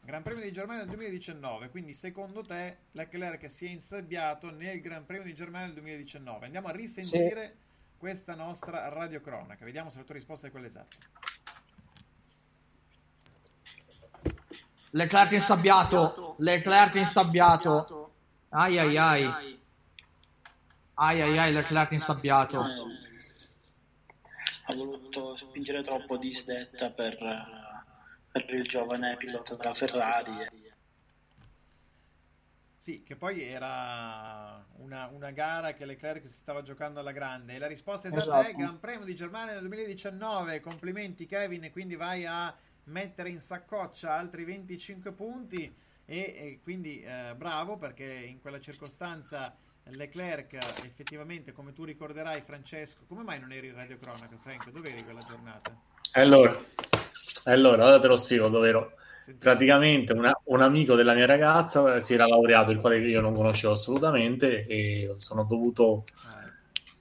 [0.01, 5.05] Gran Premio di Germania del 2019, quindi secondo te Leclerc si è insabbiato nel Gran
[5.05, 6.45] Premio di Germania del 2019.
[6.45, 7.55] Andiamo a risentire
[7.97, 10.97] questa nostra radiocronaca, vediamo se la tua risposta è quella esatta.
[14.91, 18.11] Leclerc insabbiato, Leclerc insabbiato.
[18.49, 19.59] Ai ai ai.
[20.95, 22.63] Ai ai ai, Leclerc insabbiato.
[24.65, 27.17] Ha voluto spingere troppo di sdetta per,
[28.31, 30.31] per il giovane pilota della Ferrari.
[32.77, 37.55] Sì, che poi era una, una gara che Leclerc si stava giocando alla grande.
[37.55, 38.57] E la risposta esatta è Esatto.
[38.57, 40.59] Gran Premio di Germania del 2019.
[40.59, 42.53] Complimenti Kevin, e quindi vai a
[42.85, 45.73] mettere in saccoccia altri 25 punti
[46.05, 49.55] e, e quindi eh, bravo perché in quella circostanza
[49.91, 54.71] Leclerc effettivamente, come tu ricorderai Francesco, come mai non eri in radiocronaca Franco?
[54.71, 55.71] Dove eri quella giornata?
[56.13, 56.57] Allora,
[57.45, 58.93] allora, ora te lo spiego dove ero.
[59.37, 63.73] Praticamente una- un amico della mia ragazza si era laureato, il quale io non conoscevo
[63.73, 66.05] assolutamente, e sono dovuto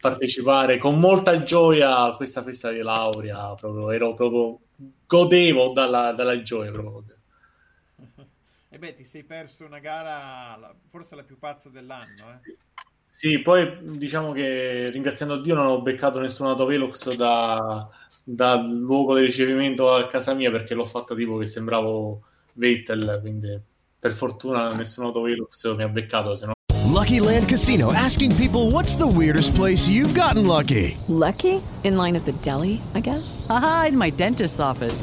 [0.01, 3.55] partecipare con molta gioia a questa festa di laurea.
[3.55, 4.59] Proprio, ero proprio
[5.07, 6.71] godevo dalla, dalla gioia.
[6.73, 7.05] Proprio.
[8.75, 12.57] E beh, ti sei perso una gara, forse la più pazza dell'anno, eh?
[13.11, 17.87] Sì, poi diciamo che ringraziando Dio non ho beccato nessun autovelox da,
[18.25, 22.23] dal luogo di ricevimento a casa mia perché l'ho fatta tipo che sembravo
[22.55, 23.61] Vettel, quindi
[23.99, 26.53] per fortuna nessun autovelox mi ha beccato, se no
[26.93, 30.97] Lucky Land Casino asking people what's the weirdest place you've gotten lucky?
[31.09, 31.61] Lucky?
[31.83, 33.45] In line at the deli, I guess?
[33.49, 35.03] Haha, in my dentist's office.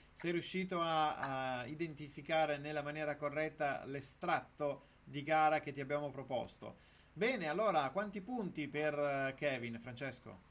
[0.21, 6.75] sei riuscito a, a identificare nella maniera corretta l'estratto di gara che ti abbiamo proposto.
[7.11, 10.49] Bene, allora, quanti punti per eh, Kevin, Francesco?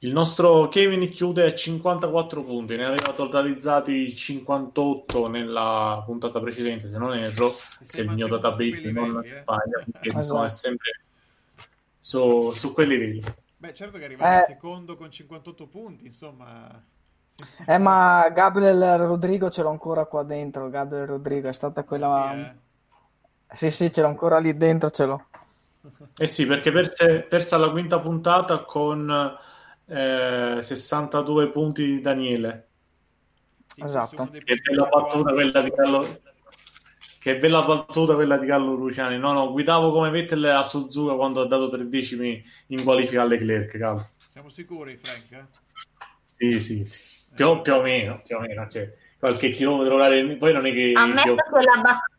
[0.00, 6.98] Il nostro Kevin chiude a 54 punti, ne aveva totalizzati 58 nella puntata precedente, se
[6.98, 11.02] non erro, se il mio database non sbaglia, perché insomma, è sempre
[12.00, 13.22] su, su quei livelli.
[13.58, 14.46] Beh, certo che arrivare Eh.
[14.46, 16.90] secondo con 58 punti, insomma...
[17.66, 20.68] Eh, ma Gabriel Rodrigo ce l'ho ancora qua dentro.
[20.68, 22.30] Gabriel Rodrigo è stata quella.
[22.32, 23.56] Sì, eh.
[23.56, 24.90] Sì, sì, ce l'ho ancora lì dentro.
[24.90, 25.26] Ce l'ho.
[26.16, 29.36] Eh sì, perché perse, persa la quinta puntata con
[29.86, 32.68] eh, 62 punti di Daniele.
[33.76, 34.28] Esatto.
[34.30, 36.20] Che bella battuta quella di Carlo.
[37.18, 39.18] Che bella battuta quella di Carlo Luciani.
[39.18, 43.66] No, no, guidavo come Vettel a Suzuka quando ha dato tre decimi in qualifica alle
[43.66, 44.06] cavolo.
[44.16, 45.32] Siamo sicuri, Frank?
[45.32, 45.44] eh?
[46.24, 47.11] Sì, sì, sì.
[47.34, 48.68] Più, più o meno, più o meno.
[48.68, 50.36] Cioè, qualche chilometro orario.
[50.36, 50.92] Poi non è che.
[50.94, 52.10] Ammetto più- che la, bat-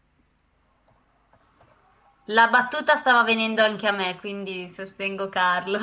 [2.26, 5.80] la battuta stava venendo anche a me, quindi sostengo Carlo.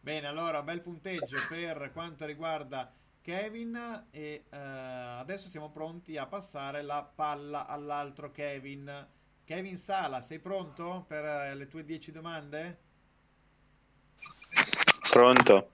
[0.00, 2.92] Bene, allora, bel punteggio per quanto riguarda
[3.22, 9.06] Kevin e eh, adesso siamo pronti a passare la palla all'altro Kevin.
[9.44, 12.78] Kevin Sala, sei pronto per eh, le tue 10 domande?
[15.10, 15.70] Pronto.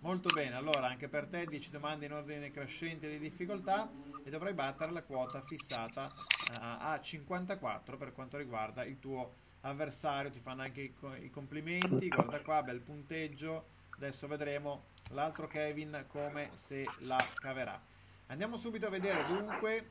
[0.00, 3.90] Molto bene, allora anche per te 10 domande in ordine crescente di difficoltà
[4.22, 10.30] e dovrai battere la quota fissata uh, a 54 per quanto riguarda il tuo avversario.
[10.30, 13.76] Ti fanno anche i, i complimenti, guarda qua, bel punteggio.
[13.96, 17.80] Adesso vedremo l'altro Kevin come se la caverà.
[18.28, 19.90] Andiamo subito a vedere dunque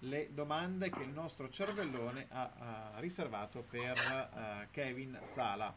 [0.00, 2.50] le domande che il nostro cervellone ha,
[2.94, 5.74] ha riservato per uh, Kevin Sala.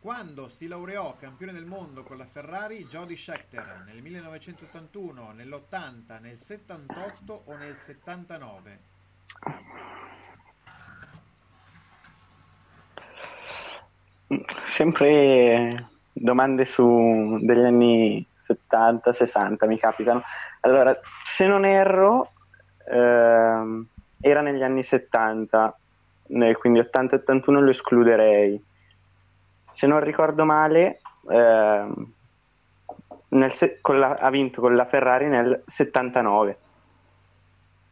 [0.00, 3.82] Quando si laureò campione del mondo con la Ferrari Jody Scheckter?
[3.84, 8.78] Nel 1981, nell'80, nel 78 o nel 79?
[14.68, 20.22] Sempre domande su degli anni 70-60 mi capitano.
[20.60, 22.30] Allora, se non erro,
[22.90, 23.86] ehm,
[24.18, 25.78] era negli anni 70,
[26.58, 28.68] quindi 80-81 lo escluderei
[29.70, 31.00] se non ricordo male,
[31.30, 31.86] eh,
[33.50, 36.58] se- la- ha vinto con la Ferrari nel 79.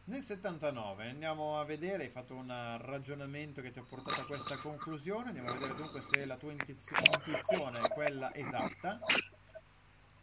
[0.05, 2.51] Nel 79 andiamo a vedere, hai fatto un
[2.81, 6.51] ragionamento che ti ha portato a questa conclusione, andiamo a vedere dunque se la tua
[6.51, 8.99] intuizione è quella esatta.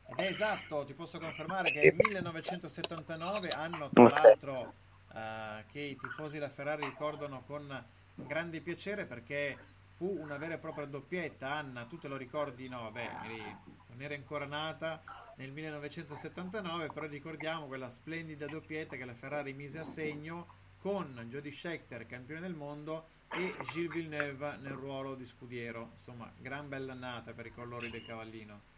[0.08, 4.72] Ed è esatto, ti posso confermare che è il 1979, anno tra l'altro
[5.14, 7.84] eh, che i tifosi della Ferrari ricordano con
[8.14, 9.56] grande piacere perché
[9.96, 11.52] fu una vera e propria doppietta.
[11.52, 12.68] Anna, tu te lo ricordi?
[12.68, 13.10] No, beh,
[13.88, 15.02] non era ancora nata
[15.36, 21.50] nel 1979, però ricordiamo quella splendida doppietta che la Ferrari mise a segno con Jody
[21.50, 25.90] Scheckter, campione del mondo, e Gilles Villeneuve nel ruolo di scudiero.
[25.94, 28.74] Insomma, gran bella annata per i colori del cavallino.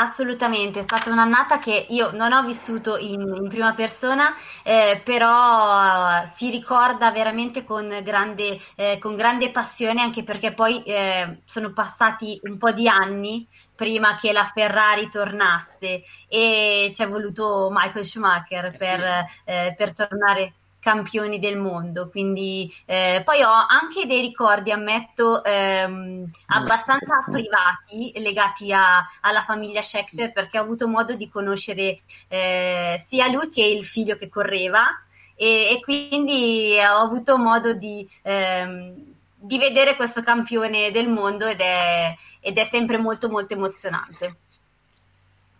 [0.00, 4.32] Assolutamente, è stata un'annata che io non ho vissuto in, in prima persona,
[4.62, 10.84] eh, però uh, si ricorda veramente con grande, eh, con grande passione, anche perché poi
[10.84, 13.44] eh, sono passati un po' di anni
[13.74, 19.00] prima che la Ferrari tornasse e ci è voluto Michael Schumacher eh per,
[19.46, 20.54] eh, per tornare
[20.88, 22.08] campioni del mondo.
[22.08, 29.82] Quindi eh, poi ho anche dei ricordi, ammetto, ehm, abbastanza privati legati a, alla famiglia
[29.82, 34.86] Schechter perché ho avuto modo di conoscere eh, sia lui che il figlio che correva
[35.34, 38.94] e, e quindi ho avuto modo di, ehm,
[39.34, 44.36] di, vedere questo campione del mondo ed è, ed è sempre molto molto emozionante.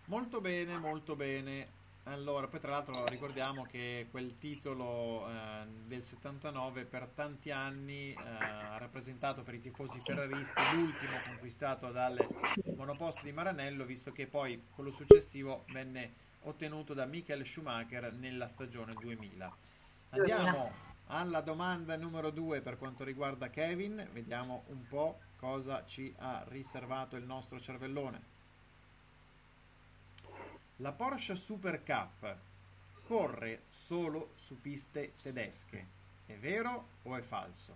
[0.07, 1.77] Molto bene, molto bene.
[2.11, 8.17] Allora, poi tra l'altro ricordiamo che quel titolo eh, del 79 per tanti anni eh,
[8.19, 12.27] ha rappresentato per i tifosi ferraristi l'ultimo conquistato dalle
[12.77, 18.95] monoposto di Maranello, visto che poi quello successivo venne ottenuto da Michael Schumacher nella stagione
[18.95, 19.57] 2000.
[20.11, 20.73] Andiamo
[21.09, 27.17] alla domanda numero 2 per quanto riguarda Kevin, vediamo un po' cosa ci ha riservato
[27.17, 28.37] il nostro cervellone.
[30.81, 32.37] La Porsche Super Cup
[33.09, 35.87] corre solo su piste tedesche.
[36.25, 37.75] È vero o è falso?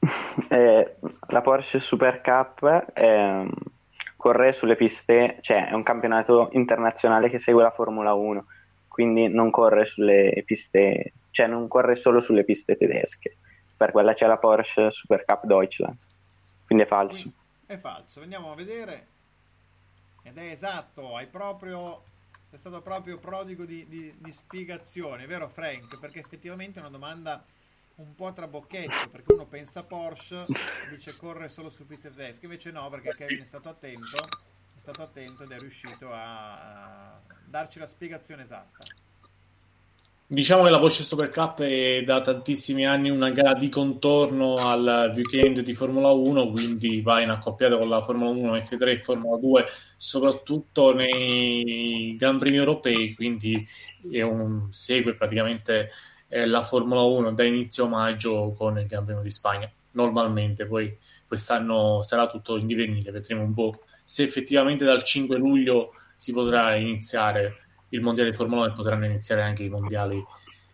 [0.48, 0.96] Eh,
[1.28, 3.48] la Porsche Super Cup eh,
[4.16, 8.44] corre sulle piste, cioè è un campionato internazionale che segue la Formula 1,
[8.88, 13.36] quindi non corre sulle piste, cioè non corre solo sulle piste tedesche.
[13.76, 15.96] Per quella c'è la Porsche Super Cup Deutschland,
[16.66, 17.22] quindi è falso.
[17.22, 18.20] Quindi è falso.
[18.20, 19.06] Andiamo a vedere.
[20.22, 22.12] Ed è esatto, hai proprio.
[22.50, 25.98] È stato proprio prodigo di, di, di spiegazioni, vero Frank?
[25.98, 27.44] Perché effettivamente è una domanda
[27.96, 30.44] un po' trabocchetto, perché uno pensa Porsche,
[30.88, 34.18] dice corre solo su piste tedesche, invece no, perché Kevin è stato attento,
[34.74, 38.93] è stato attento ed è riuscito a, a darci la spiegazione esatta.
[40.34, 45.12] Diciamo che la Porsche Super Cup è da tantissimi anni una gara di contorno al
[45.14, 49.36] weekend di Formula 1, quindi va in accoppiata con la Formula 1, F3 e Formula
[49.38, 49.64] 2,
[49.96, 53.64] soprattutto nei Gran Premi europei, quindi
[54.10, 55.90] un, segue praticamente
[56.26, 59.70] eh, la Formula 1 da inizio maggio con il Gran Premio di Spagna.
[59.92, 65.92] Normalmente, poi quest'anno sarà tutto in divenire, vedremo un po' se effettivamente dal 5 luglio
[66.16, 67.63] si potrà iniziare
[67.94, 70.22] il mondiale di Formula 1 e potranno iniziare anche i mondiali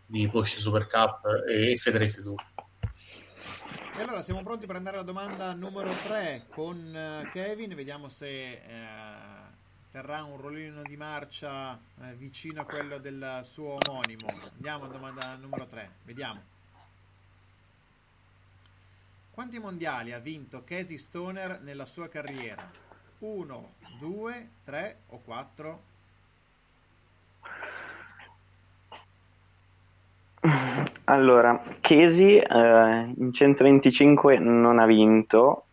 [0.06, 2.34] di Porsche Super Cup e F3 F2.
[3.98, 8.52] E allora siamo pronti per andare alla domanda numero 3 con eh, Kevin, vediamo se
[8.52, 8.60] eh,
[9.90, 14.26] terrà un rollino di marcia eh, vicino a quello del suo omonimo.
[14.54, 16.42] Andiamo alla domanda numero 3, vediamo.
[19.30, 22.70] Quanti mondiali ha vinto Casey Stoner nella sua carriera?
[23.18, 25.89] 1, 2, 3 o 4?
[31.04, 35.64] Allora, Chesi eh, in 125 non ha vinto,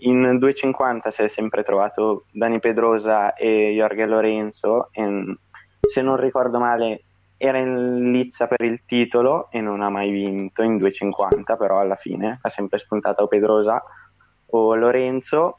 [0.00, 5.36] in 250 si è sempre trovato Dani Pedrosa e Jorge Lorenzo, e,
[5.80, 7.04] se non ricordo male
[7.36, 11.96] era in lizza per il titolo e non ha mai vinto in 250, però alla
[11.96, 13.82] fine ha sempre spuntato o Pedrosa
[14.50, 15.56] o Lorenzo.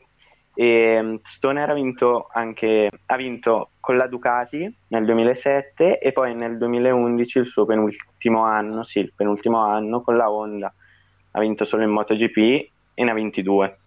[0.53, 6.57] E Stoner ha vinto anche ha vinto con la Ducati nel 2007 e poi nel
[6.57, 10.73] 2011 il suo penultimo anno, sì, il penultimo anno con la Honda.
[11.29, 12.38] Ha vinto solo in MotoGP
[12.95, 13.77] e ne ha 22.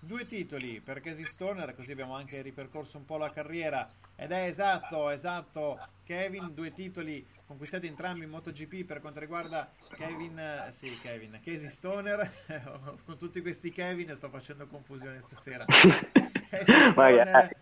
[0.00, 3.88] Due titoli per Casey Stoner, così abbiamo anche ripercorso un po' la carriera.
[4.16, 10.36] Ed è esatto, esatto, Kevin, due titoli conquistati entrambi in MotoGP per quanto riguarda Kevin,
[10.36, 12.28] eh, sì, Kevin, Casey Stoner.
[13.06, 15.66] Con tutti questi Kevin sto facendo confusione stasera.
[16.50, 17.56] Casey Stoner.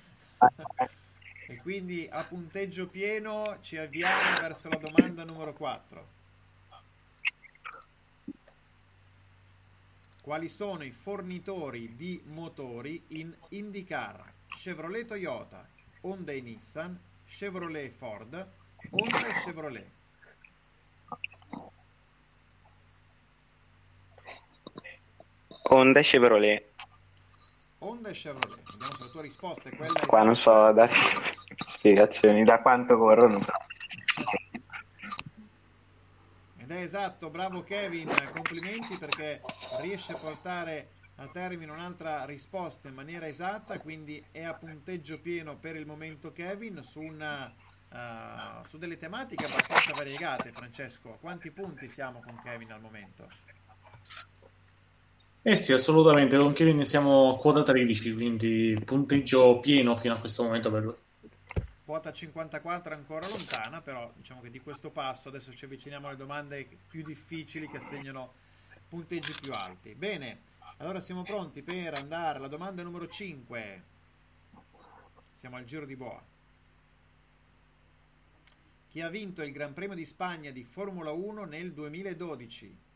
[1.47, 6.07] E quindi a punteggio pieno ci avviamo verso la domanda numero 4.
[10.22, 14.32] Quali sono i fornitori di motori in IndyCar?
[14.57, 15.66] Chevrolet Toyota,
[16.03, 18.47] Honda e Nissan, Chevrolet Ford,
[18.90, 19.90] Honda e Chevrolet.
[25.64, 26.71] Honda e Chevrolet.
[27.83, 28.62] Honda e Chevrolet.
[28.70, 30.93] Vediamo se la tua risposta è quella Qua non so dare
[31.57, 33.39] spiegazioni da quanto corrono.
[36.59, 39.41] Ed è esatto, bravo Kevin, complimenti perché
[39.80, 45.57] riesce a portare a termine un'altra risposta in maniera esatta, quindi è a punteggio pieno
[45.57, 47.53] per il momento Kevin su, una,
[47.91, 51.18] uh, su delle tematiche abbastanza variegate, Francesco.
[51.20, 53.28] Quanti punti siamo con Kevin al momento?
[55.45, 60.45] Eh sì, assolutamente, con Kevin siamo a quota 13, quindi punteggio pieno fino a questo
[60.45, 60.95] momento per lui.
[61.84, 66.16] Quota 54 è ancora lontana, però diciamo che di questo passo adesso ci avviciniamo alle
[66.16, 68.34] domande più difficili che assegnano
[68.88, 69.97] punteggi più alti.
[69.97, 70.43] Bene,
[70.76, 73.82] allora siamo pronti per andare alla domanda numero 5.
[75.34, 76.22] Siamo al giro di boa.
[78.90, 82.90] Chi ha vinto il Gran Premio di Spagna di Formula 1 nel 2012?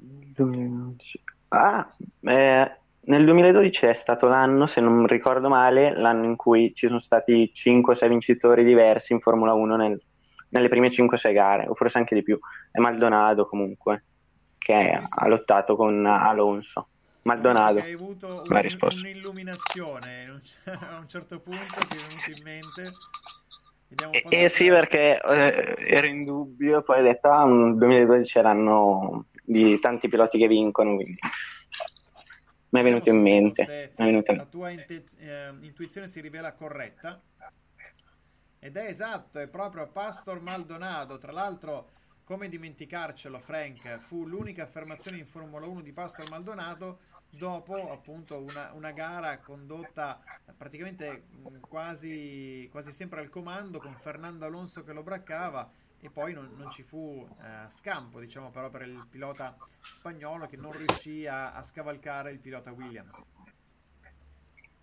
[0.00, 1.22] 2012.
[1.48, 1.86] Ah,
[2.22, 7.00] eh, nel 2012 è stato l'anno, se non ricordo male, l'anno in cui ci sono
[7.00, 10.00] stati 5-6 vincitori diversi in Formula 1 nel,
[10.50, 12.38] nelle prime 5-6 gare, o forse anche di più.
[12.70, 14.04] È Maldonado comunque,
[14.58, 16.88] che ha lottato con Alonso.
[17.22, 17.80] Maldonado.
[17.80, 22.90] Hai avuto un, un'illuminazione a un certo punto, ti è venuto in mente.
[24.28, 29.24] Eh, sì, perché eh, ero in dubbio, poi ho detto, ah, nel 2012 è l'anno
[29.50, 31.18] di tanti piloti che vincono, quindi
[32.68, 33.92] mi è venuto in mente.
[33.96, 34.32] Venuto...
[34.32, 37.20] la tua inte- eh, intuizione si rivela corretta.
[38.60, 41.18] Ed è esatto, è proprio Pastor Maldonado.
[41.18, 41.88] Tra l'altro,
[42.22, 48.70] come dimenticarcelo, Frank, fu l'unica affermazione in Formula 1 di Pastor Maldonado dopo appunto una,
[48.74, 50.20] una gara condotta
[50.56, 51.24] praticamente
[51.60, 55.70] quasi, quasi sempre al comando con Fernando Alonso che lo braccava
[56.00, 60.56] e poi non, non ci fu eh, scampo, diciamo, però per il pilota spagnolo che
[60.56, 63.16] non riuscì a, a scavalcare il pilota Williams.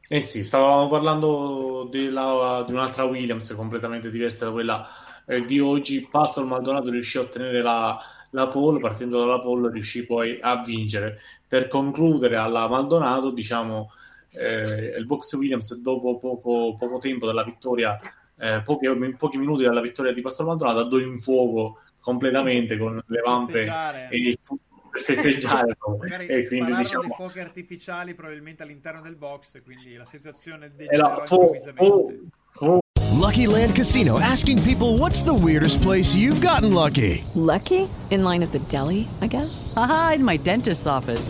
[0.10, 4.88] Eh sì, stavamo parlando della, di un'altra Williams completamente diversa da quella
[5.26, 6.08] eh, di oggi.
[6.10, 8.00] Pastor Maldonado riuscì a ottenere la,
[8.30, 11.20] la pole, partendo dalla pole riuscì poi a vincere.
[11.46, 13.90] Per concludere alla Maldonado, diciamo,
[14.30, 17.98] eh, il box Williams dopo poco, poco tempo dalla vittoria
[18.40, 23.22] eh, pochi, pochi, minuti dalla vittoria di Pastor Maldonado andò in fuoco completamente con le
[23.24, 24.40] vampe e il
[24.98, 25.78] per festeggiare
[26.28, 32.30] e quindi diciamo dei fuochi artificiali probabilmente all'interno del box quindi la situazione degenerò improvvisamente
[33.14, 37.24] Lucky Land Casino asking people what's the weirdest place you've gotten lucky?
[37.34, 37.90] Lucky?
[38.10, 39.74] In line at the deli, I guess?
[39.76, 41.30] Aha, in my dentist's office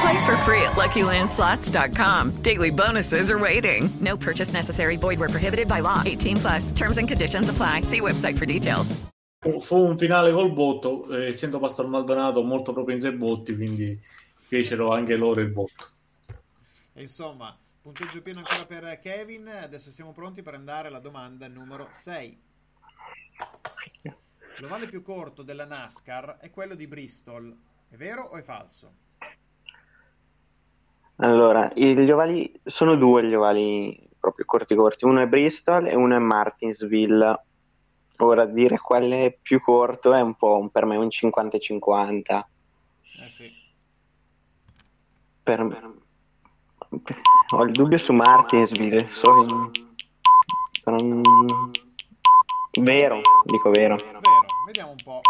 [0.00, 2.42] Play for free at LuckyLandSlots.com.
[2.42, 3.90] Daily bonuses are waiting.
[4.00, 4.96] No purchase necessary.
[4.96, 6.02] Void were prohibited by law.
[6.04, 6.72] 18 plus.
[6.72, 7.82] Terms and conditions apply.
[7.82, 8.94] See website for details.
[9.60, 13.96] Fu, un finale col botto, eh, essendo Pastor Maldonado molto propenso ai botti, quindi
[14.40, 15.86] fecero anche loro il botto.
[16.92, 19.48] E insomma, punteggio pieno ancora per Kevin.
[19.48, 22.42] Adesso siamo pronti per andare alla domanda numero 6.
[24.58, 27.56] L'ovale più corto della NASCAR è quello di Bristol.
[27.88, 29.06] È vero o è falso?
[31.20, 36.14] Allora, gli ovali sono due gli ovali proprio corti corti, uno è Bristol e uno
[36.14, 37.42] è Martinsville.
[38.18, 42.46] Ora dire qual è più corto è un po' per me un 50-50.
[43.24, 43.52] Eh sì.
[45.42, 45.92] Per me.
[47.50, 49.84] Ho il dubbio su Martinsville, so che-
[50.84, 51.70] non-
[52.80, 53.96] Vero, dico vero.
[53.96, 54.20] Vero,
[54.66, 55.20] vediamo un po'.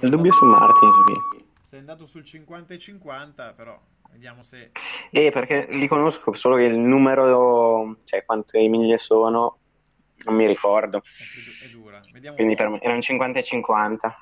[0.00, 1.44] Il dubbio su Martinsville.
[1.62, 3.78] Sei andato sul 50 e 50, però
[4.16, 4.72] vediamo se...
[5.10, 9.58] Eh, perché li conosco, solo che il numero, cioè quante miglia sono,
[10.24, 11.02] non mi ricordo.
[11.62, 12.02] È dura.
[12.12, 12.64] Vediamo Quindi un po'.
[12.64, 14.16] per me erano 50 e 50.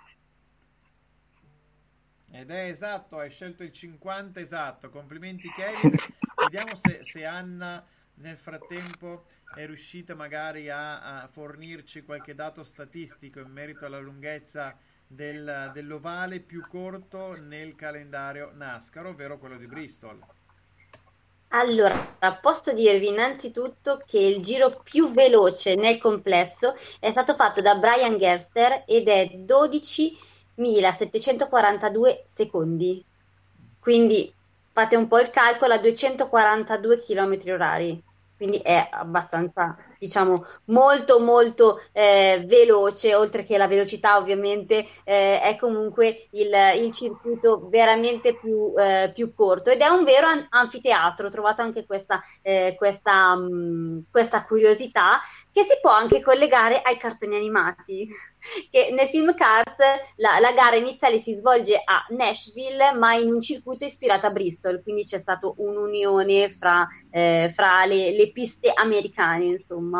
[2.32, 4.90] Ed è esatto, hai scelto il 50 esatto.
[4.90, 5.96] Complimenti Kevin.
[6.42, 7.84] Vediamo se, se Anna
[8.16, 14.76] nel frattempo è riuscita magari a, a fornirci qualche dato statistico in merito alla lunghezza
[15.14, 20.22] del- dell'ovale più corto nel calendario NASCAR, ovvero quello di Bristol.
[21.48, 27.76] Allora, posso dirvi innanzitutto che il giro più veloce nel complesso è stato fatto da
[27.76, 33.04] Brian Gerster ed è 12.742 secondi.
[33.78, 34.34] Quindi
[34.72, 38.02] fate un po' il calcolo a 242 km orari.
[38.36, 45.56] Quindi è abbastanza, diciamo, molto molto eh, veloce, oltre che la velocità ovviamente eh, è
[45.58, 51.26] comunque il, il circuito veramente più, eh, più corto ed è un vero an- anfiteatro,
[51.26, 55.20] ho trovato anche questa, eh, questa, mh, questa curiosità
[55.52, 58.08] che si può anche collegare ai cartoni animati.
[58.70, 59.74] Che nel film Cars
[60.16, 64.82] la, la gara iniziale si svolge a Nashville, ma in un circuito ispirato a Bristol,
[64.82, 69.93] quindi c'è stata un'unione fra, eh, fra le, le piste americane, insomma.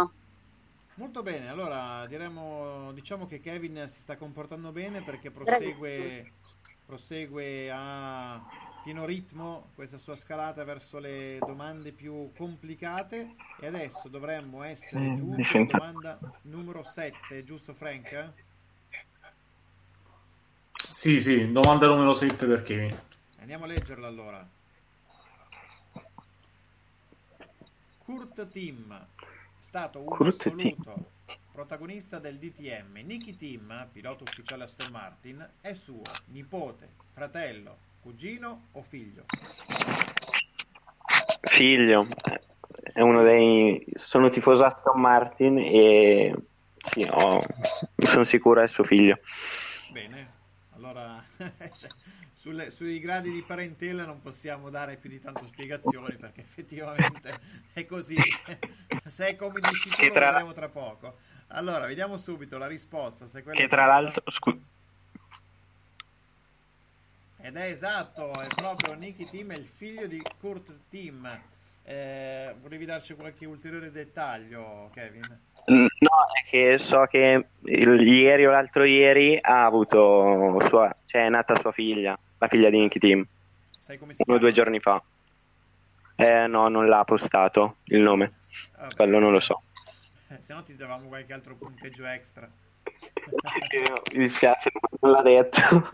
[0.97, 6.33] Molto bene, allora diremo, diciamo che Kevin si sta comportando bene perché prosegue,
[6.87, 8.41] prosegue a
[8.85, 15.15] pieno ritmo questa sua scalata verso le domande più complicate e adesso dovremmo essere Mm,
[15.17, 18.33] giunti alla domanda numero 7, giusto Frank?
[20.91, 22.97] Sì, sì, domanda numero 7 per Kevin.
[23.41, 24.47] Andiamo a leggerla allora.
[28.05, 29.34] Kurt Tim, è
[29.75, 31.11] stato un assoluto
[31.51, 32.97] protagonista del DTM.
[33.05, 39.25] Nicky Tim, pilota ufficiale Aston Martin, è suo nipote, fratello, cugino o figlio?
[41.41, 42.07] Figlio,
[42.93, 43.85] è uno dei...
[43.95, 46.33] Sono tifoso Aston Martin e
[46.79, 47.43] sì, ho-
[47.97, 49.19] sono sicuro è suo figlio.
[49.91, 50.33] Bene,
[50.77, 51.91] allora cioè,
[52.45, 57.41] sulle- sui gradi di parentela non possiamo dare più di tanto spiegazioni perché effettivamente
[57.73, 58.19] è così.
[58.21, 58.59] Se,
[59.07, 61.17] se è come dici tu lo tra- vedremo tra poco.
[61.49, 63.25] Allora, vediamo subito la risposta.
[63.25, 64.61] Se Che tra l'altro, scu-
[67.41, 71.27] Ed è esatto, è proprio Nicky Tim, è il figlio di Kurt Tim.
[71.83, 75.41] Eh, volevi darci qualche ulteriore dettaglio, Kevin?
[75.67, 81.29] No, è che so che il- ieri o l'altro ieri ha avuto sua, cioè è
[81.31, 83.27] nata sua figlia, la figlia di Nicky Team,
[83.79, 85.03] Sai come si uno o due giorni fa.
[86.17, 88.35] Eh no, non l'ha postato il nome,
[88.79, 88.95] Vabbè.
[88.95, 89.63] quello non lo so.
[90.29, 92.49] Eh, se no ti davamo qualche altro punteggio extra.
[94.13, 94.71] Mi dispiace,
[95.01, 95.91] non l'ha detto.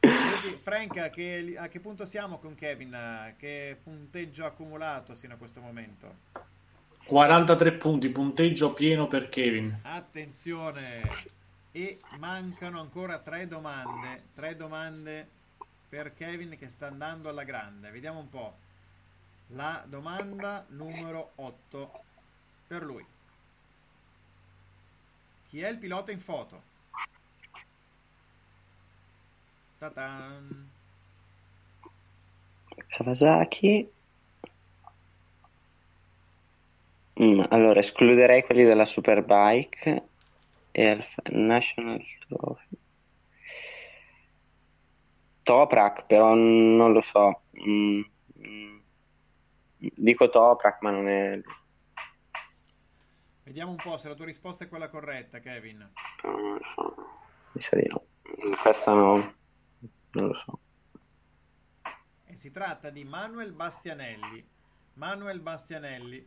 [0.00, 3.34] Senti, Frank, a che, a che punto siamo con Kevin?
[3.36, 6.22] Che punteggio ha accumulato sino a questo momento?
[7.06, 9.80] 43 punti, punteggio pieno per Kevin.
[9.82, 11.02] Attenzione!
[11.70, 14.22] E mancano ancora tre domande.
[14.34, 15.28] Tre domande
[15.94, 17.88] per Kevin che sta andando alla grande.
[17.90, 18.56] Vediamo un po'.
[19.50, 21.88] La domanda numero 8
[22.66, 23.06] per lui.
[25.48, 26.62] Chi è il pilota in foto?
[29.78, 30.70] Ta-tan.
[32.88, 33.92] Kawasaki.
[37.22, 40.02] Mm, allora, escluderei quelli della Superbike
[40.72, 42.83] e il National Trophy.
[45.44, 47.42] Toprak, però non lo so.
[47.60, 48.00] Mm,
[48.38, 48.78] mm.
[49.76, 51.40] Dico Toprak, ma non è...
[53.44, 55.90] Vediamo un po' se la tua risposta è quella corretta, Kevin.
[56.22, 56.94] non lo so.
[57.52, 58.04] Mi sa di no.
[58.60, 59.34] Questa no.
[60.12, 60.58] Non lo so.
[62.32, 64.48] Si tratta di Manuel Bastianelli.
[64.94, 66.26] Manuel Bastianelli.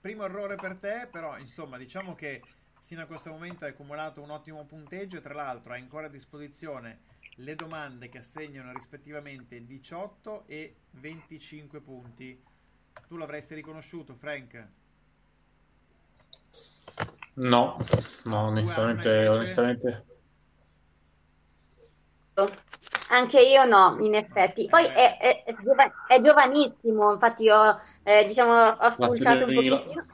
[0.00, 2.42] Primo errore per te, però insomma diciamo che
[2.80, 6.10] sino a questo momento hai accumulato un ottimo punteggio e tra l'altro hai ancora a
[6.10, 7.00] disposizione
[7.38, 12.40] le domande che assegnano rispettivamente 18 e 25 punti.
[13.06, 14.68] Tu l'avresti riconosciuto, Frank?
[17.36, 17.78] No,
[18.26, 20.04] no, onestamente, onestamente.
[23.10, 24.66] Anche io no, in effetti.
[24.68, 30.06] Poi è, è- è giova- è giovanissimo, infatti io eh, diciamo, ho spulciato un pochettino.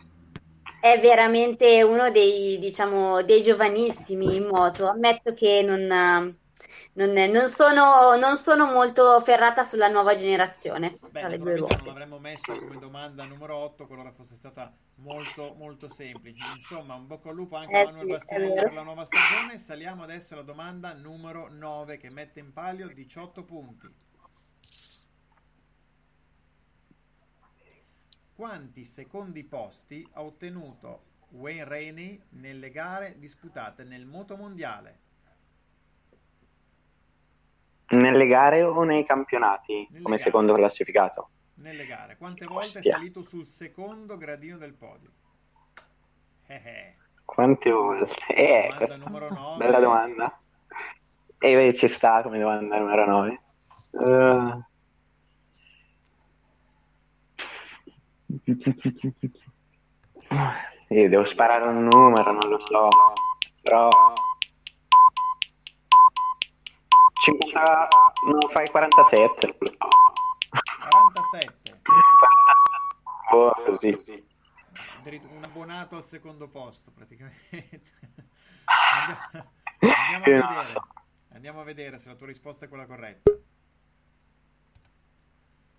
[0.79, 4.87] È veramente uno dei, diciamo, dei giovanissimi in moto.
[4.89, 6.39] Ammetto che non,
[6.95, 12.57] eh, non, non sono, non sono molto ferrata sulla nuova generazione Beh, non l'avremmo messa
[12.57, 16.45] come domanda numero 8 qualora fosse stata molto molto semplice.
[16.55, 18.63] Insomma, un bocca al lupo anche Eh a Manuel sì, è Bastianelli vero.
[18.63, 19.59] per la nuova stagione.
[19.59, 23.95] Saliamo adesso alla domanda numero 9 che mette in palio 18 punti.
[28.35, 35.04] Quanti secondi posti ha ottenuto Wayne Rainey nelle gare disputate nel motomondiale?
[37.89, 40.19] Nelle gare o nei campionati come gare.
[40.19, 41.29] secondo classificato?
[41.57, 42.93] Nelle gare, quante volte è Ostia.
[42.95, 45.11] salito sul secondo gradino del podio?
[46.47, 46.95] Eh eh.
[47.25, 48.35] Quante volte?
[48.35, 49.57] Eh, Domanda numero 9.
[49.57, 50.39] bella domanda.
[51.39, 53.41] E beh, ci sta come domanda numero 9.
[60.89, 62.89] io devo sparare un numero, non lo so.
[63.63, 63.89] Però
[67.25, 67.89] 50
[68.27, 69.57] non fai 47.
[69.57, 71.81] 47.
[73.33, 73.99] Oh, così.
[75.05, 77.93] Un abbonato al secondo posto, praticamente.
[79.79, 80.81] Andiamo, andiamo a vedere.
[81.33, 83.33] Andiamo a vedere se la tua risposta è quella corretta.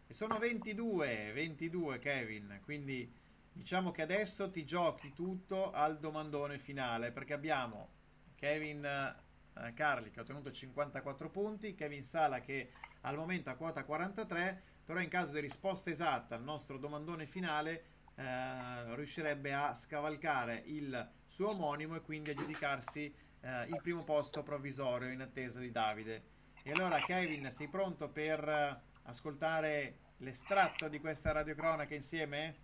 [0.07, 3.13] E sono 22, 22 Kevin, quindi
[3.51, 7.89] diciamo che adesso ti giochi tutto al domandone finale, perché abbiamo
[8.35, 9.13] Kevin
[9.57, 14.61] eh, Carli che ha ottenuto 54 punti, Kevin Sala che al momento ha quota 43,
[14.85, 17.83] però in caso di risposta esatta al nostro domandone finale
[18.15, 24.43] eh, riuscirebbe a scavalcare il suo omonimo e quindi a giudicarsi eh, il primo posto
[24.43, 26.33] provvisorio in attesa di Davide.
[26.63, 32.55] E allora Kevin, sei pronto per eh, ascoltare l'estratto di questa radiocronaca insieme?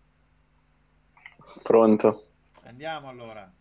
[1.62, 2.28] Pronto.
[2.64, 3.52] Andiamo allora.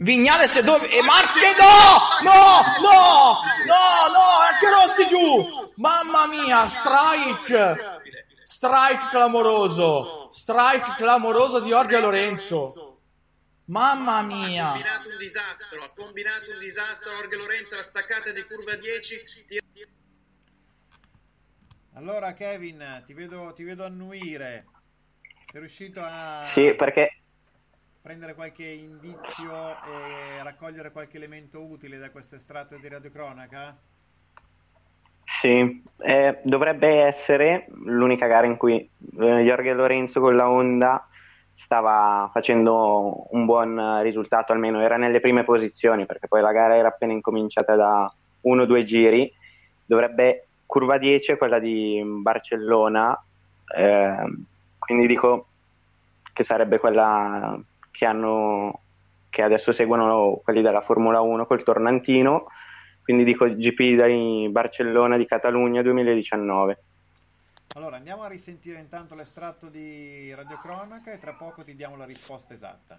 [0.00, 0.88] Vignales e dove?
[0.88, 2.30] E Marche no!
[2.30, 2.62] No!
[2.80, 3.38] No!
[3.66, 4.12] No!
[4.12, 4.24] No!
[4.48, 5.68] Anche Rossi giù!
[5.76, 6.68] Mamma mia!
[6.70, 8.00] Strike!
[8.44, 10.30] Strike clamoroso!
[10.32, 13.02] Strike clamoroso di Jorge Lorenzo!
[13.66, 14.72] Mamma mia!
[14.72, 19.60] combinato un disastro, ha combinato un disastro Jorge Lorenzo, la staccata di curva 10, ti-
[21.94, 24.64] Allora Kevin, ti vedo, ti vedo annuire.
[25.50, 27.19] Sei riuscito a Sì, perché
[28.02, 33.76] prendere qualche indizio e raccogliere qualche elemento utile da questo estratto di radiocronaca?
[35.22, 41.06] Sì, eh, dovrebbe essere l'unica gara in cui eh, Jorge Lorenzo con la Honda
[41.52, 46.76] stava facendo un buon eh, risultato, almeno era nelle prime posizioni, perché poi la gara
[46.76, 49.32] era appena incominciata da uno o due giri.
[49.84, 53.16] Dovrebbe curva 10 è quella di Barcellona,
[53.76, 54.44] ehm,
[54.78, 55.46] quindi dico
[56.32, 57.60] che sarebbe quella
[58.00, 58.80] che hanno
[59.28, 62.46] che adesso seguono quelli della Formula 1 col tornantino
[63.02, 66.78] quindi dico GP di Barcellona di Catalogna 2019
[67.74, 72.52] Allora, andiamo a risentire intanto l'estratto di radiocronaca e tra poco ti diamo la risposta
[72.52, 72.98] esatta.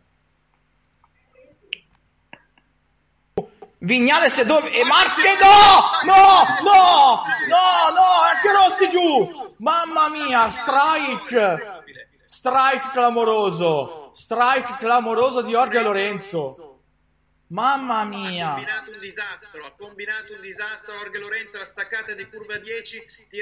[3.80, 4.72] Vignales e dove?
[4.72, 6.14] E Marche no!
[6.14, 6.24] No!
[6.64, 7.22] No!
[7.50, 7.66] No!
[7.98, 8.08] No!
[8.32, 9.54] Anche Rossi giù!
[9.58, 10.50] Mamma mia!
[10.52, 11.84] Strike!
[12.26, 14.01] Strike clamoroso!
[14.14, 16.70] Strike clamoroso di Jorge Lorenzo!
[17.48, 18.54] Mamma ha mia!
[18.54, 23.42] combinato un disastro, ha combinato un disastro Jorge Lorenzo, la staccata di curva 10, ti-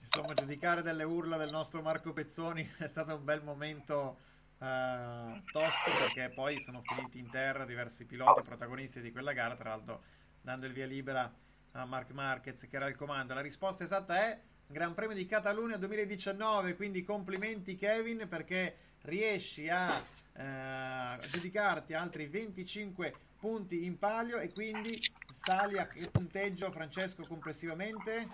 [0.00, 4.16] Insomma, giudicare delle urla del nostro Marco Pezzoni è stato un bel momento
[4.58, 9.70] eh, tosto perché poi sono finiti in terra diversi piloti protagonisti di quella gara, tra
[9.70, 10.02] l'altro
[10.40, 11.30] dando il via libera
[11.72, 13.34] a Mark Marquez che era al comando.
[13.34, 20.02] La risposta esatta è Gran Premio di Catalunya 2019, quindi complimenti Kevin perché riesci a
[20.32, 24.98] eh, giudicarti altri 25 punti in palio e quindi
[25.30, 28.28] sali a che punteggio Francesco complessivamente?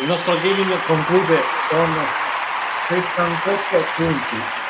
[0.00, 1.88] Il nostro gaming conclude con
[2.88, 4.62] 78 punti.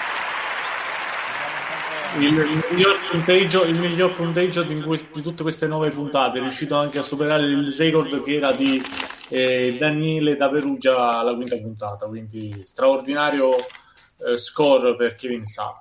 [2.18, 6.40] il, il miglior punteggio, il miglior punteggio di, que- di tutte queste nove puntate, è
[6.40, 8.82] riuscito anche a superare il record che era di
[9.28, 15.78] eh, Daniele da Perugia alla quinta puntata, quindi straordinario eh, score per Kevin Sa.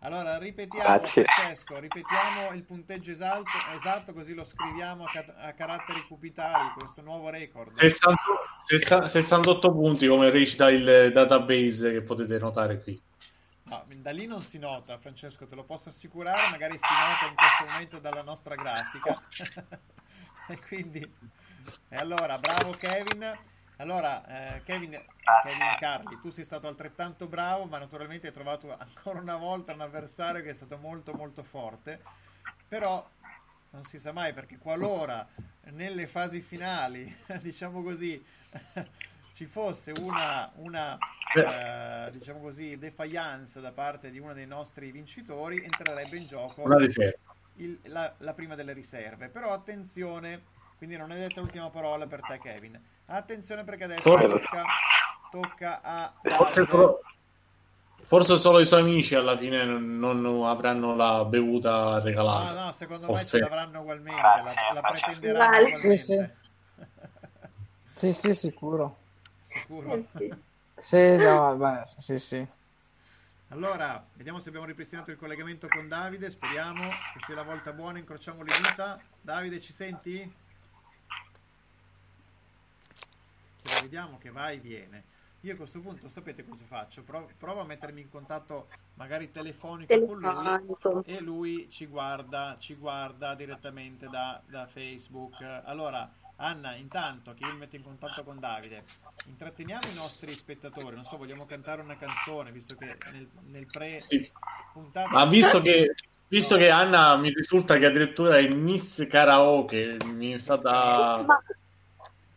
[0.00, 1.24] Allora, ripetiamo, Grazie.
[1.24, 7.30] Francesco, ripetiamo il punteggio esatto, esatto così lo scriviamo a, a caratteri cubitali, questo nuovo
[7.30, 7.66] record.
[7.66, 8.16] 60
[8.66, 13.00] sessa- 68 punti come recita il database che potete notare qui.
[13.64, 17.34] No, da lì non si nota, Francesco, te lo posso assicurare, magari si nota in
[17.34, 19.20] questo momento dalla nostra grafica.
[20.48, 21.12] e quindi,
[21.88, 23.38] e allora, bravo Kevin.
[23.76, 29.20] Allora, eh, Kevin, Kevin Carli, tu sei stato altrettanto bravo, ma naturalmente hai trovato ancora
[29.20, 32.02] una volta un avversario che è stato molto molto forte.
[32.66, 33.08] Però
[33.70, 35.26] non si sa mai perché qualora
[35.70, 38.22] nelle fasi finali, diciamo così,
[39.34, 40.98] ci fosse una, una
[41.36, 46.64] eh, diciamo così, defiance da parte di uno dei nostri vincitori, entrerebbe in gioco
[47.56, 49.28] il- la, la prima delle riserve.
[49.28, 50.42] Però attenzione,
[50.78, 52.80] quindi non è detta l'ultima parola per te, Kevin.
[53.06, 54.64] Attenzione perché adesso Forse- tocca,
[55.30, 57.00] tocca a Forse solo,
[57.96, 62.52] forse solo i suoi amici alla fine non, avranno la bevuta regalata.
[62.54, 65.66] No, no, secondo me ce l'avranno ugualmente, la, la pretenderanno Vale.
[65.66, 65.96] Sì, ugualmente.
[65.98, 66.46] sì.
[67.98, 68.96] Sì, sì, sicuro.
[69.42, 70.06] Sicuro?
[70.76, 72.46] Sì, no, beh, sì, sì.
[73.48, 76.30] Allora, vediamo se abbiamo ripristinato il collegamento con Davide.
[76.30, 77.98] Speriamo che sia la volta buona.
[77.98, 79.00] Incrociamo le dita.
[79.20, 80.32] Davide, ci senti?
[83.68, 85.04] Che la vediamo che va e viene.
[85.42, 87.02] Io a questo punto sapete cosa faccio?
[87.02, 91.02] Pro- provo a mettermi in contatto magari telefonico con lui Telefonico.
[91.04, 95.42] e lui ci guarda, ci guarda direttamente da, da Facebook.
[95.64, 98.84] Allora, Anna, intanto che io mi metto in contatto con Davide,
[99.26, 100.96] intratteniamo i nostri spettatori.
[100.96, 104.28] Non so, vogliamo cantare una canzone, visto che nel, nel pre Sì.
[104.72, 105.08] puntata...
[105.08, 105.94] Ma visto che,
[106.26, 111.24] visto che Anna mi risulta che addirittura è Miss Karaoke, mi è stata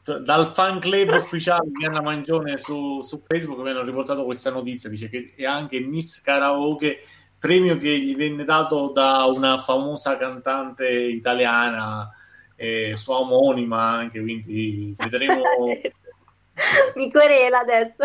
[0.03, 4.89] dal fan club ufficiale di Anna Mangione su, su Facebook mi hanno riportato questa notizia,
[4.89, 6.97] dice che è anche Miss Karaoke,
[7.37, 12.09] premio che gli venne dato da una famosa cantante italiana,
[12.55, 15.43] eh, sua omonima anche, quindi vedremo...
[16.95, 17.95] Mi querela adesso.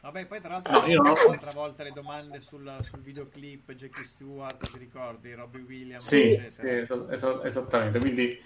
[0.00, 3.72] Vabbè, poi tra l'altro No, io non ho- l'altra volta le domande sul, sul videoclip,
[3.72, 8.40] Jackie Stewart, ti ricordi, Robbie Williams, Sì, sì, esa- esa- esattamente, quindi...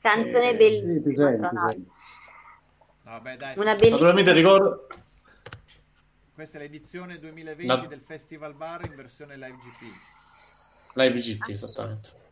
[0.00, 1.36] Canzone Eh, bellissima.
[1.36, 1.82] tra l'altro.
[3.02, 3.90] Vabbè, dai, Una bellissima.
[3.90, 4.86] Naturalmente ricordo...
[6.34, 10.94] Questa è l'edizione 2020 La- del Festival Bar in versione live GP.
[10.94, 12.24] Live GT, esattamente.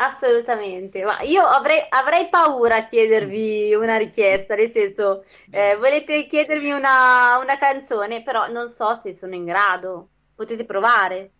[0.00, 6.70] Assolutamente, ma io avrei, avrei paura a chiedervi una richiesta, nel senso, eh, volete chiedermi
[6.70, 11.32] una, una canzone, però non so se sono in grado, potete provare.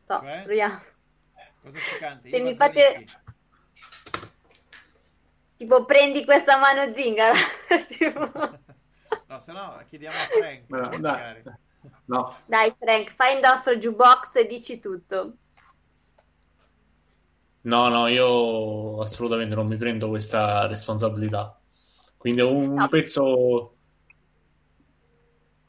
[0.00, 0.42] So, Cioè?
[0.44, 0.80] proviamo.
[1.62, 2.30] Cosa ci canti?
[2.30, 3.12] Se mi fate- Zanicchi.
[5.62, 7.34] Tipo, prendi questa mano zingara.
[7.86, 8.30] Tipo,
[9.28, 10.68] No, se no chiediamo a Frank.
[10.68, 11.42] No, dai.
[12.06, 15.38] No, Dai Frank, fai il nostro jukebox e dici tutto.
[17.64, 21.60] no, no, io assolutamente non mi prendo questa responsabilità.
[22.16, 22.88] Quindi è un No.
[22.88, 23.76] pezzo...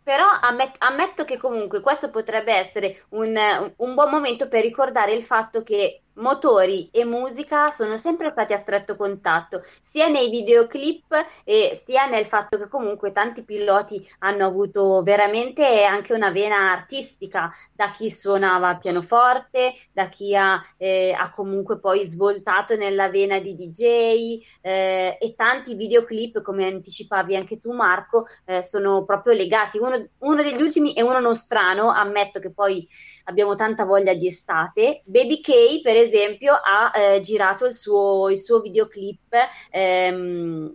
[0.03, 3.33] Però ammet- ammetto che comunque questo potrebbe essere un,
[3.77, 8.57] un buon momento per ricordare il fatto che motori e musica sono sempre stati a
[8.57, 15.01] stretto contatto, sia nei videoclip e sia nel fatto che comunque tanti piloti hanno avuto
[15.01, 21.79] veramente anche una vena artistica, da chi suonava pianoforte, da chi ha, eh, ha comunque
[21.79, 28.27] poi svoltato nella vena di DJ eh, e tanti videoclip, come anticipavi anche tu Marco,
[28.45, 29.77] eh, sono proprio legati.
[29.77, 32.87] Uno, uno degli ultimi è uno nostrano, ammetto che poi
[33.23, 35.01] abbiamo tanta voglia di estate.
[35.05, 39.33] Baby K, per esempio, ha eh, girato il suo, il suo videoclip
[39.71, 40.73] ehm,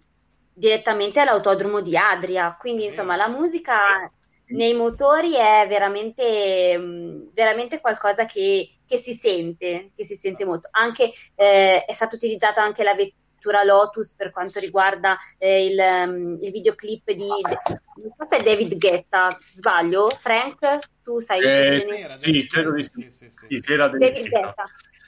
[0.53, 2.57] direttamente all'autodromo di Adria.
[2.59, 4.11] Quindi, insomma, la musica
[4.49, 10.69] nei motori è veramente, mh, veramente qualcosa che, che si sente, che si sente molto.
[10.73, 13.27] Anche, eh, è stata utilizzata anche la vettura
[13.65, 18.77] Lotus per quanto riguarda eh, il, um, il videoclip di non so se è David
[18.79, 20.09] Guetta, sbaglio?
[20.11, 23.11] Frank, tu sai Eh, ne- sì, credo di sì.
[23.11, 24.63] Sì, c'era del- David Guetta.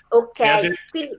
[0.08, 1.18] Ok, addir- quindi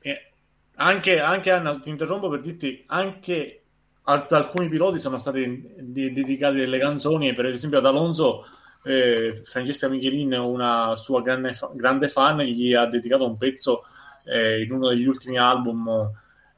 [0.00, 0.30] Eh,
[0.76, 3.62] anche, anche Anna, ti interrompo per dirti, anche
[4.02, 8.44] ad alcuni piloti sono state de- dedicate delle canzoni, per esempio ad Alonso,
[8.84, 13.84] eh, Francesca Michelin, una sua grande, fa- grande fan, gli ha dedicato un pezzo
[14.26, 16.10] eh, in uno degli ultimi album,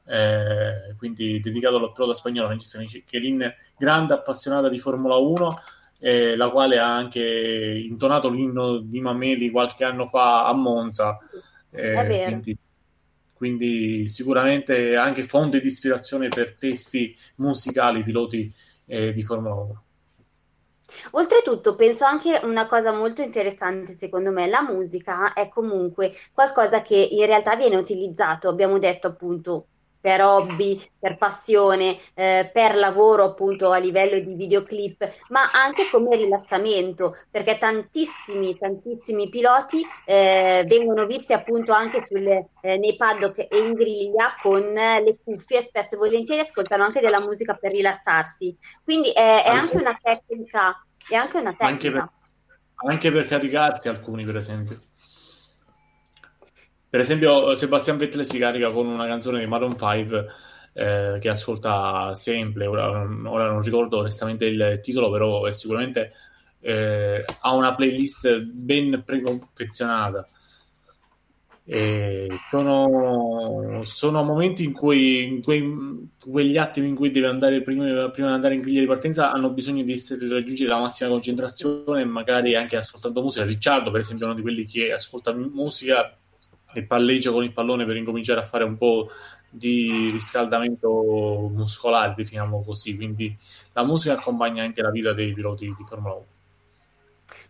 [0.05, 5.61] eh, quindi dedicato al pilota spagnolo Francesca Michelin, grande appassionata di Formula 1,
[5.99, 7.21] eh, la quale ha anche
[7.87, 11.17] intonato l'inno di Mameli qualche anno fa a Monza.
[11.71, 12.57] Eh, quindi,
[13.33, 18.51] quindi sicuramente anche fonte di ispirazione per testi musicali piloti
[18.85, 19.83] eh, di Formula 1.
[21.11, 26.95] Oltretutto, penso anche una cosa molto interessante, secondo me, la musica è comunque qualcosa che
[27.11, 29.67] in realtà viene utilizzato, abbiamo detto appunto,
[29.99, 36.15] per hobby, per passione, eh, per lavoro appunto a livello di videoclip, ma anche come
[36.15, 43.57] rilassamento, perché tantissimi, tantissimi piloti eh, vengono visti appunto anche sulle, eh, nei paddock e
[43.57, 48.55] in griglia con le cuffie spesso e volentieri ascoltano anche della musica per rilassarsi.
[48.83, 51.91] Quindi è, è anche una tecnica, è anche una Anche tecnica.
[51.91, 52.11] per,
[52.91, 54.81] anche per caricarsi alcuni, per esempio.
[56.89, 60.25] Per esempio, Sebastian Vettel si carica con una canzone di Maroon 5
[60.73, 62.65] eh, che ascolta sempre.
[62.65, 62.89] Ora,
[63.25, 66.13] ora non ricordo onestamente il titolo, però è sicuramente
[66.61, 70.27] eh, ha una playlist ben preconfezionata.
[72.49, 78.29] Sono, sono momenti in cui, in quei- quegli attimi in cui deve andare prima, prima
[78.29, 82.03] di andare in griglia di partenza hanno bisogno di, essere, di raggiungere la massima concentrazione,
[82.05, 83.45] magari anche ascoltando musica.
[83.45, 86.11] Ricciardo, per esempio, è uno di quelli che ascolta musica
[86.73, 89.09] e palleggia con il pallone per incominciare a fare un po'
[89.49, 92.95] di riscaldamento muscolare, definiamo così.
[92.95, 93.35] Quindi
[93.73, 96.25] la musica accompagna anche la vita dei piloti di Formula 1.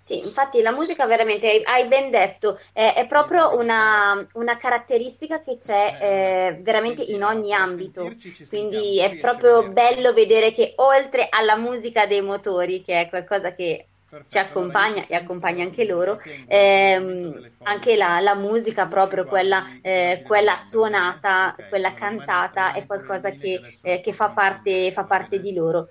[0.10, 5.40] Sì, infatti la musica veramente, hai, hai ben detto, è, è proprio una, una caratteristica
[5.40, 8.16] che c'è eh, veramente in ogni ambito.
[8.48, 13.89] Quindi è proprio bello vedere che oltre alla musica dei motori, che è qualcosa che
[14.28, 20.58] ci accompagna e accompagna anche loro, ehm, anche la, la musica proprio, quella, eh, quella
[20.58, 25.90] suonata, quella cantata, è qualcosa che, eh, che fa parte, fa parte di loro.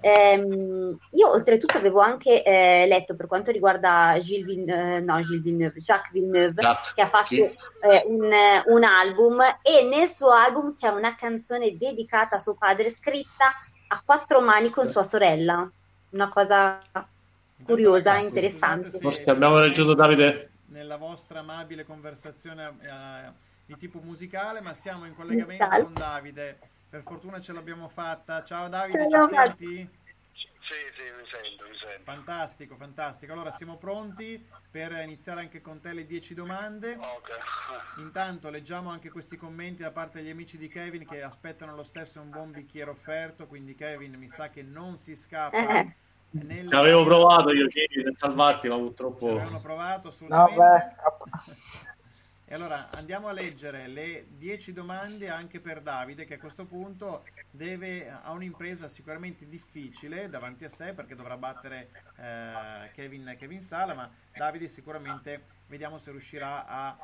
[0.00, 5.80] Ehm, io oltretutto avevo anche eh, letto per quanto riguarda Gilles Villeneuve, no, Gilles Villeneuve,
[5.80, 7.40] Jacques Villeneuve, Jacques, che ha fatto sì.
[7.40, 8.30] eh, un,
[8.66, 13.46] un album e nel suo album c'è una canzone dedicata a suo padre scritta
[13.88, 15.66] a quattro mani con sua sorella.
[16.10, 16.78] Una cosa
[17.64, 18.90] curiosa, ragazzi, interessante.
[18.90, 20.50] se- Forse abbiamo raggiunto Davide.
[20.66, 23.32] nella vostra amabile conversazione eh,
[23.66, 25.82] di tipo musicale, ma siamo in collegamento Musicale.
[25.84, 26.58] con Davide.
[26.90, 28.44] Per fortuna ce l'abbiamo fatta.
[28.44, 30.02] Ciao Davide, Ce ci senti?
[30.64, 32.04] Sì, sì, mi sento, mi sento.
[32.04, 33.32] Fantastico, fantastico.
[33.32, 36.96] Allora siamo pronti per iniziare anche con te le 10 domande.
[37.98, 42.20] Intanto leggiamo anche questi commenti da parte degli amici di Kevin che aspettano lo stesso
[42.20, 45.84] un buon bicchiere offerto, quindi Kevin mi sa che non si scappa.
[46.34, 49.30] Nel- Ci avevo provato io Kevin, a salvarti, ma Ci purtroppo.
[49.30, 50.12] avevano provato No,
[50.44, 50.60] assolutamente.
[50.60, 51.22] beh,
[52.46, 57.24] E allora andiamo a leggere le 10 domande anche per Davide, che a questo punto
[57.50, 63.94] deve, ha un'impresa sicuramente difficile davanti a sé perché dovrà battere eh, Kevin, Kevin Sala,
[63.94, 66.98] ma Davide sicuramente vediamo se riuscirà a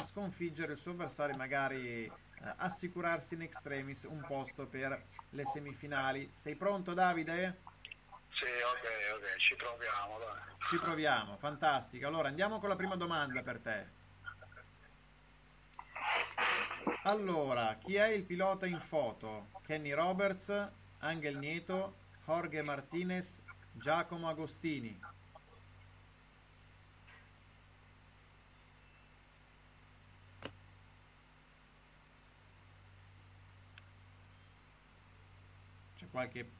[0.00, 2.12] eh, sconfiggere il suo avversario e magari eh,
[2.56, 5.00] assicurarsi in extremis un posto per
[5.30, 6.28] le semifinali.
[6.34, 7.58] Sei pronto Davide?
[8.34, 10.68] Sì, ok, ok, ci proviamo, dai.
[10.68, 12.06] Ci proviamo, fantastico.
[12.08, 13.86] Allora andiamo con la prima domanda per te.
[17.04, 19.50] Allora, chi è il pilota in foto?
[19.64, 20.48] Kenny Roberts,
[20.98, 24.98] Angel Nieto, Jorge Martinez, Giacomo Agostini.
[35.96, 36.50] C'è qualche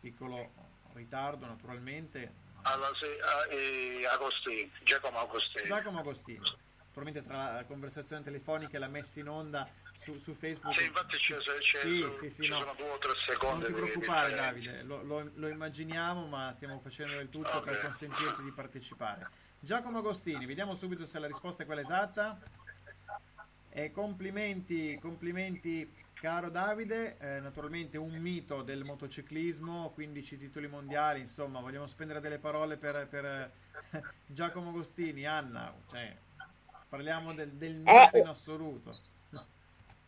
[0.00, 0.65] piccolo
[0.96, 2.44] ritardo naturalmente.
[2.62, 5.66] Allora, sì, ah, eh, Agostini, Giacomo Agostini.
[5.66, 6.40] Giacomo Agostini,
[6.92, 10.74] probabilmente tra la conversazione telefonica e la messa in onda su, su Facebook.
[10.76, 12.58] Sì, infatti c'è, c'è- Sì, ci sì, sì, ci no.
[12.58, 14.34] sono due o tre Non secondi ti di- di preoccupare.
[14.34, 17.64] Davide, lo, lo- lo immaginiamo ma stiamo facendo del tutto Ok.
[17.64, 19.28] per consentirti di partecipare.
[19.60, 22.38] Giacomo Agostini, vediamo subito se la risposta è quella esatta.
[23.70, 25.92] E complimenti, complimenti
[26.26, 32.38] caro Davide, Eh, naturalmente un mito del motociclismo, 15 titoli mondiali, insomma vogliamo spendere delle
[32.38, 33.50] parole per, per, eh,
[34.26, 36.12] Giacomo Agostini, Anna, cioè,
[36.88, 38.98] parliamo del, del mito Eh, in assoluto.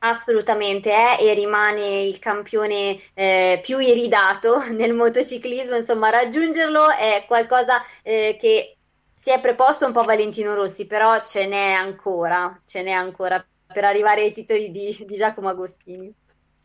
[0.00, 7.80] Assolutamente è e rimane il campione eh, più iridato nel motociclismo, insomma raggiungerlo è qualcosa
[8.02, 8.76] eh, che
[9.12, 13.84] si è preposto un po' Valentino Rossi, però ce n'è ancora, ce n'è ancora per
[13.84, 16.14] arrivare ai titoli di, di Giacomo Agostini.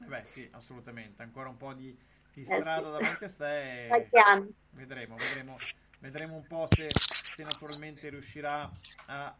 [0.02, 1.98] Eh Beh sì, assolutamente, ancora un po' di,
[2.34, 3.88] di Eh, strada davanti a sé.
[4.72, 5.58] Vedremo, vedremo,
[6.00, 8.70] vedremo un po' se, se naturalmente riuscirà
[9.06, 9.34] a,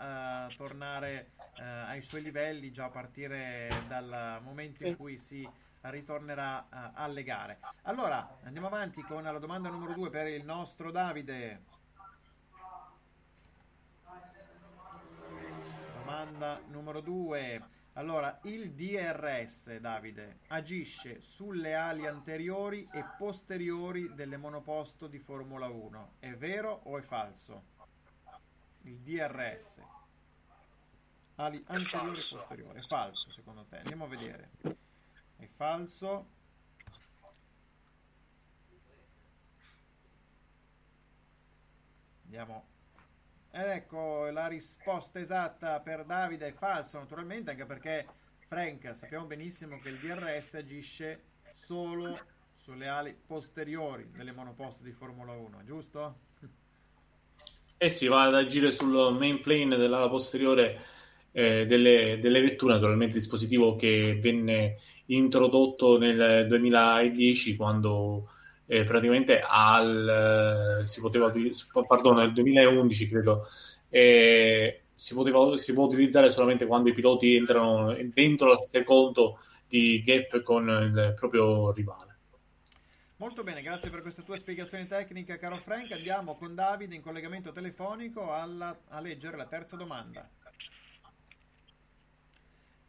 [0.46, 5.50] a tornare eh, ai suoi livelli già a partire dal momento in cui si
[5.82, 7.60] ritornerà uh, alle gare.
[7.84, 11.64] Allora, andiamo avanti con la domanda numero due per il nostro Davide.
[16.14, 17.60] Domanda numero due.
[17.94, 26.14] Allora, il DRS, Davide, agisce sulle ali anteriori e posteriori delle monoposto di Formula 1.
[26.20, 27.64] È vero o è falso?
[28.82, 29.82] Il DRS.
[31.38, 32.80] Ali anteriori e posteriori.
[32.80, 33.78] È falso, secondo te?
[33.78, 34.52] Andiamo a vedere.
[35.36, 36.30] È falso.
[42.26, 42.68] Andiamo
[43.56, 48.08] Ecco la risposta esatta per Davide è falso, naturalmente, anche perché
[48.48, 51.22] Frank sappiamo benissimo che il DRS agisce
[51.54, 52.18] solo
[52.56, 56.16] sulle ali posteriori delle monoposte di Formula 1, giusto?
[57.78, 60.82] Eh sì, va ad agire sul main plane dell'ala posteriore
[61.32, 64.78] eh, delle, delle, vetture, naturalmente dispositivo che venne
[65.08, 68.28] introdotto nel 2010 quando
[68.66, 71.32] eh, praticamente al, eh, si poteva,
[71.88, 73.46] pardon, nel 2011 credo,
[73.90, 80.02] eh, si, poteva, si può utilizzare solamente quando i piloti entrano dentro il secondo di
[80.04, 82.12] gap con il proprio rivale.
[83.18, 85.92] Molto bene, grazie per questa tua spiegazione tecnica, caro Frank.
[85.92, 90.30] Andiamo con Davide in collegamento telefonico alla, a leggere la terza domanda.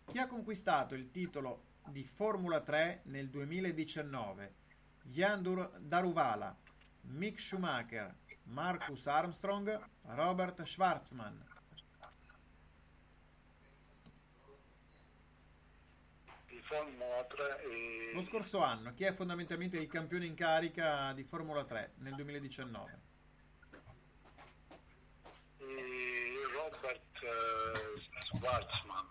[0.07, 4.62] Chi ha conquistato il titolo di Formula 3 nel 2019?
[5.05, 5.42] Jan
[5.80, 6.57] Daruvala,
[7.02, 9.78] Mick Schumacher, Marcus Armstrong,
[10.09, 11.44] Robert Schwarzman.
[16.46, 18.12] Di Formula 3.
[18.14, 23.00] Lo scorso anno, chi è fondamentalmente il campione in carica di Formula 3 nel 2019?
[25.59, 25.64] E
[26.52, 29.09] Robert uh, Schwarzman.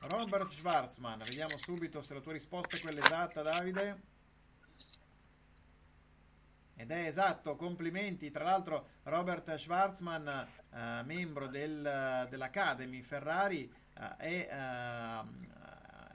[0.00, 4.16] Robert Schwarzman, vediamo subito se la tua risposta è quella esatta, Davide.
[6.80, 8.30] Ed è esatto, complimenti.
[8.30, 14.56] Tra l'altro Robert Schwarzman, eh, membro del, dell'Academy Ferrari, eh, è, eh,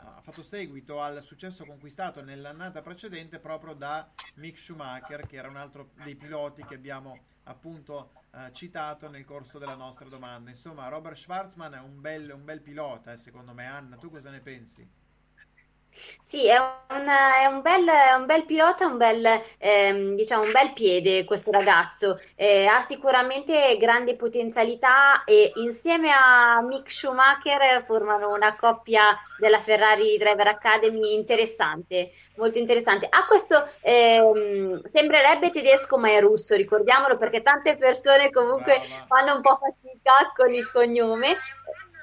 [0.06, 5.58] ha fatto seguito al successo conquistato nell'annata precedente proprio da Mick Schumacher, che era un
[5.58, 10.50] altro dei piloti che abbiamo appunto eh, citato nel corso della nostra domanda.
[10.50, 13.66] Insomma, Robert Schwarzman è un bel, un bel pilota, eh, secondo me.
[13.66, 14.90] Anna, tu cosa ne pensi?
[16.24, 19.24] Sì, è un, è un bel, è un bel pilota, un bel,
[19.60, 22.20] ehm, diciamo, un bel piede questo ragazzo.
[22.36, 30.18] Eh, ha sicuramente grandi potenzialità e insieme a Mick Schumacher formano una coppia della Ferrari
[30.18, 33.08] Driver Academy interessante, molto interessante.
[33.10, 39.06] Ha questo, ehm, sembrerebbe tedesco ma è russo, ricordiamolo perché tante persone comunque Brava.
[39.08, 41.38] fanno un po' fatica con il cognome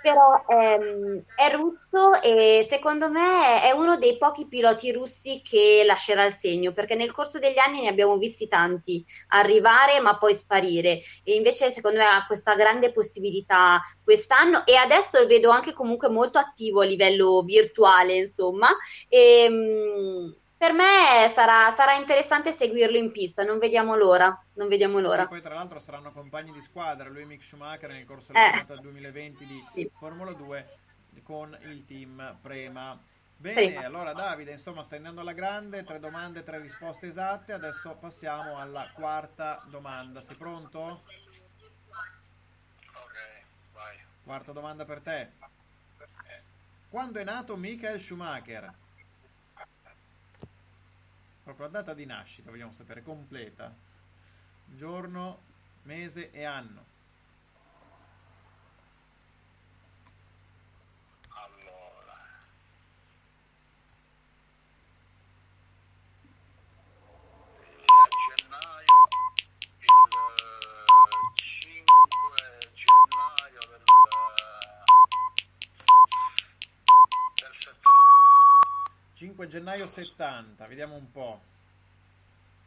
[0.01, 6.25] però ehm, è russo e secondo me è uno dei pochi piloti russi che lascerà
[6.25, 11.01] il segno, perché nel corso degli anni ne abbiamo visti tanti arrivare ma poi sparire
[11.23, 16.09] e invece secondo me ha questa grande possibilità quest'anno e adesso lo vedo anche comunque
[16.09, 18.69] molto attivo a livello virtuale, insomma.
[19.09, 24.45] E, mh, per me sarà, sarà, interessante seguirlo in pista, non vediamo l'ora.
[24.57, 25.23] Non vediamo l'ora.
[25.23, 27.09] E poi, tra l'altro, saranno compagni di squadra.
[27.09, 28.79] Lui e Mick Schumacher nel corso della eh.
[28.79, 29.91] 2020 di sì.
[29.97, 30.69] Formula 2
[31.23, 32.95] con il team Prema.
[33.39, 33.87] Bene, Prima.
[33.87, 37.55] allora Davide, insomma, stai andando alla grande, tre domande, tre risposte esatte.
[37.55, 40.21] Adesso passiamo alla quarta domanda.
[40.21, 41.05] Sei pronto?
[42.93, 43.17] Ok,
[43.73, 43.97] vai.
[44.23, 45.31] Quarta domanda per te.
[46.91, 48.75] Quando è nato Michael Schumacher?
[51.55, 53.75] Proprio la data di nascita, vogliamo sapere, completa,
[54.67, 55.43] giorno,
[55.83, 56.85] mese e anno.
[61.29, 62.19] Allora.
[67.87, 69.09] A gennaio,
[69.81, 69.97] il
[71.35, 73.83] 5 gennaio del,
[77.35, 77.89] del 70.
[79.15, 81.43] 5 gennaio 70, vediamo un po'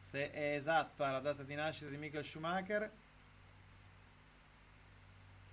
[0.01, 2.91] se è esatta la data di nascita di Michael Schumacher.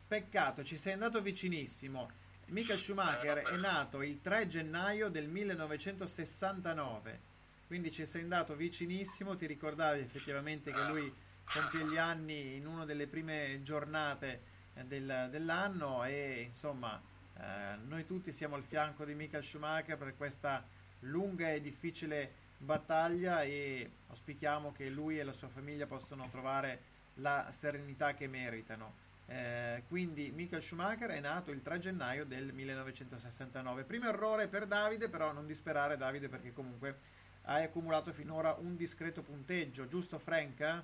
[0.09, 2.11] Peccato, ci sei andato vicinissimo.
[2.47, 7.21] Michael Schumacher è nato il 3 gennaio del 1969,
[7.69, 12.85] quindi ci sei andato vicinissimo, ti ricordavi effettivamente che lui compie gli anni in una
[12.85, 14.43] delle prime giornate
[14.85, 17.01] del, dell'anno e insomma
[17.39, 23.43] eh, noi tutti siamo al fianco di Michael Schumacher per questa lunga e difficile battaglia
[23.43, 26.79] e auspichiamo che lui e la sua famiglia possano trovare
[27.15, 29.09] la serenità che meritano.
[29.27, 33.85] Eh, quindi Michael Schumacher è nato il 3 gennaio del 1969.
[33.85, 39.23] Primo errore per Davide, però non disperare Davide perché comunque hai accumulato finora un discreto
[39.23, 40.83] punteggio, giusto Frank?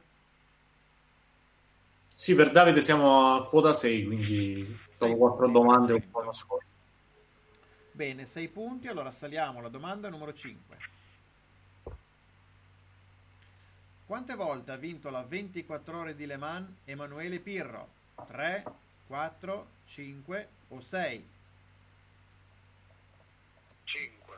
[2.06, 6.75] Sì, per Davide siamo a quota 6, quindi sono quattro domande un po' nascoste.
[7.96, 10.76] Bene, 6 punti, allora saliamo alla domanda numero 5.
[14.04, 17.88] Quante volte ha vinto la 24 ore di Le Mans Emanuele Pirro?
[18.26, 18.64] 3,
[19.06, 21.28] 4, 5 o 6?
[23.84, 24.36] 5.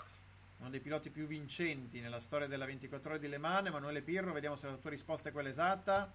[0.58, 4.32] Uno dei piloti più vincenti nella storia della 24 ore di Le Mans, Emanuele Pirro,
[4.32, 6.08] vediamo se la tua risposta è quella esatta.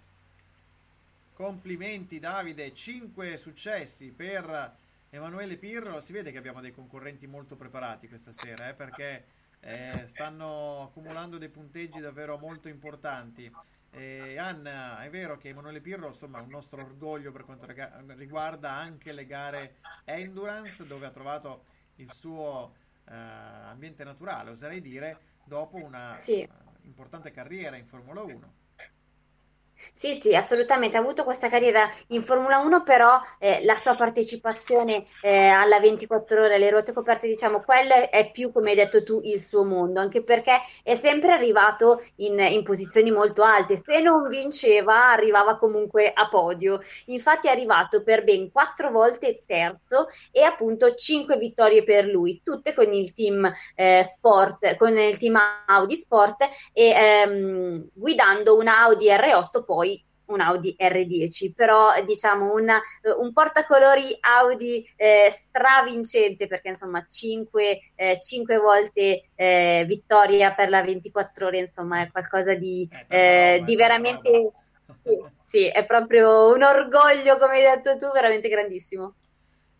[1.33, 4.77] Complimenti Davide, 5 successi per
[5.13, 9.25] Emanuele Pirro, si vede che abbiamo dei concorrenti molto preparati questa sera, eh, perché
[9.59, 13.51] eh, stanno accumulando dei punteggi davvero molto importanti.
[13.91, 17.67] Eh, Anna, è vero che Emanuele Pirro insomma, è un nostro orgoglio per quanto
[18.15, 19.75] riguarda anche le gare
[20.05, 21.65] endurance, dove ha trovato
[21.97, 22.73] il suo
[23.05, 26.49] eh, ambiente naturale, oserei dire, dopo una Sì.
[26.85, 28.53] importante carriera in Formula 1.
[29.91, 30.97] Sì, sì, assolutamente.
[30.97, 36.43] Ha avuto questa carriera in Formula 1, però eh, la sua partecipazione eh, alla 24
[36.43, 39.99] ore, alle ruote coperte, diciamo, quello è più, come hai detto tu, il suo mondo,
[39.99, 43.77] anche perché è sempre arrivato in, in posizioni molto alte.
[43.77, 46.79] Se non vinceva, arrivava comunque a podio.
[47.05, 52.73] Infatti è arrivato per ben quattro volte terzo e appunto cinque vittorie per lui, tutte
[52.73, 55.37] con il team eh, Sport, con il team
[55.67, 62.67] Audi Sport e ehm, guidando una Audi R8 poi un Audi R10, però diciamo un,
[63.17, 71.59] un portacolori Audi eh, stravincente perché insomma 5 volte eh, vittoria per la 24 ore,
[71.59, 74.51] insomma è qualcosa di, eh, di veramente...
[75.03, 79.15] Sì, sì, è proprio un orgoglio, come hai detto tu, veramente grandissimo.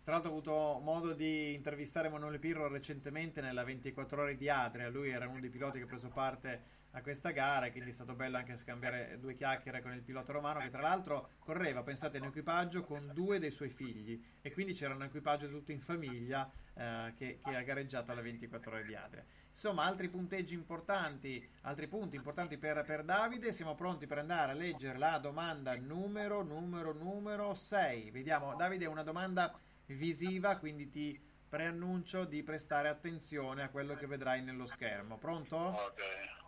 [0.03, 4.89] Tra l'altro ho avuto modo di intervistare Emanuele Pirro recentemente nella 24 ore di Adria,
[4.89, 6.61] lui era uno dei piloti che ha preso parte
[6.95, 10.59] a questa gara, quindi è stato bello anche scambiare due chiacchiere con il pilota romano
[10.59, 14.93] che tra l'altro correva, pensate, in equipaggio con due dei suoi figli e quindi c'era
[14.93, 19.25] un equipaggio tutto in famiglia eh, che, che, ha gareggiato alle 24 ore di Adria.
[19.49, 24.55] Insomma, altri punteggi importanti, altri punti importanti per, per Davide, siamo pronti per andare a
[24.55, 28.11] leggere la domanda numero, numero, numero 6.
[28.11, 29.51] Vediamo, Davide, una domanda
[29.87, 35.17] visiva, quindi ti preannuncio di prestare attenzione a quello che vedrai nello schermo.
[35.17, 35.55] Pronto?
[35.55, 36.42] Ok,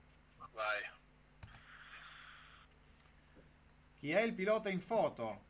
[0.56, 0.82] vai.
[4.00, 5.44] Chi è il pilota in foto?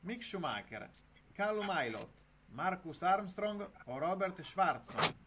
[0.00, 0.88] Mick Schumacher,
[1.32, 2.10] Callum Ilott,
[2.46, 5.20] Marcus Armstrong o Robert Schwarzman?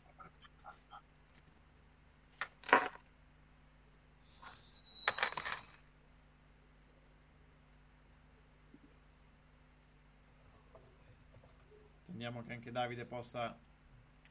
[12.02, 13.57] Attendiamo che anche Davide possa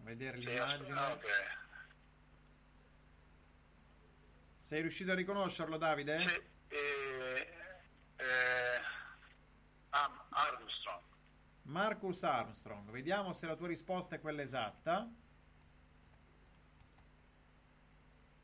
[0.01, 1.01] vedere l'immagine.
[1.01, 1.63] Ok.
[4.65, 6.27] Sei riuscito a riconoscerlo, Davide?
[6.27, 6.35] Sì,
[6.69, 7.49] eh,
[8.17, 8.81] eh,
[9.91, 11.03] Armstrong.
[11.65, 12.91] Marcus Armstrong.
[12.91, 15.07] Vediamo se la tua risposta è quella esatta.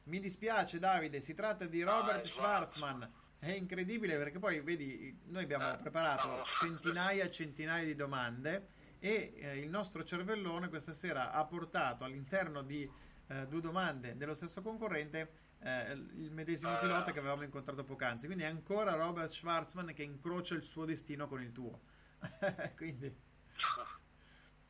[0.05, 3.13] Mi dispiace, Davide, si tratta di Robert Schwarzman.
[3.39, 9.59] È incredibile perché poi, vedi, noi abbiamo preparato centinaia e centinaia di domande e eh,
[9.59, 12.87] il nostro cervellone questa sera ha portato all'interno di
[13.29, 18.27] eh, due domande dello stesso concorrente eh, il medesimo pilota che avevamo incontrato poc'anzi.
[18.27, 21.81] Quindi è ancora Robert Schwarzman che incrocia il suo destino con il tuo.
[22.77, 23.29] Quindi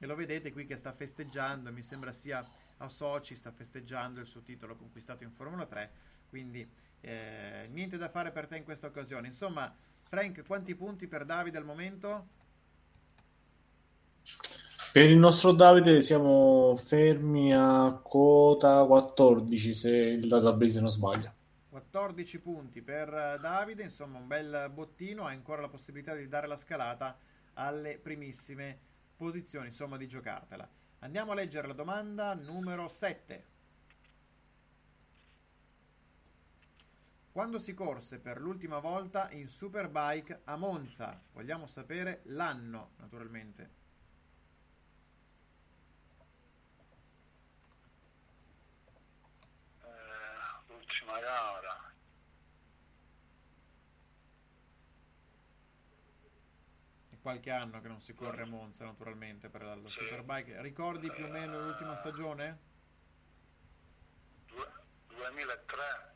[0.03, 2.43] e lo vedete qui che sta festeggiando, mi sembra sia
[2.79, 5.93] a Sochi, sta festeggiando il suo titolo conquistato in Formula 3.
[6.27, 6.67] Quindi
[7.01, 9.27] eh, niente da fare per te in questa occasione.
[9.27, 12.29] Insomma, Frank, quanti punti per Davide al momento?
[14.93, 21.33] Per il nostro Davide siamo fermi a quota 14 se il database non sbaglia.
[21.69, 26.57] 14 punti per Davide, insomma un bel bottino, ha ancora la possibilità di dare la
[26.57, 27.17] scalata
[27.55, 28.77] alle primissime
[29.15, 30.69] posizioni, insomma di giocartela.
[30.99, 33.45] Andiamo a leggere la domanda numero 7.
[37.31, 41.23] Quando si corse per l'ultima volta in Superbike a Monza?
[41.33, 43.79] Vogliamo sapere l'anno, naturalmente.
[50.91, 51.93] L'ultima gara.
[57.11, 60.61] È qualche anno che non si corre a Monza, naturalmente, per la Superbike.
[60.61, 62.59] Ricordi più o meno l'ultima stagione?
[65.07, 66.15] 2003.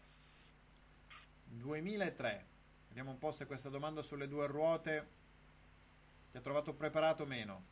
[1.44, 2.46] 2003.
[2.88, 5.09] Vediamo un po' se questa domanda sulle due ruote
[6.32, 7.64] Ti ha trovato preparato meno.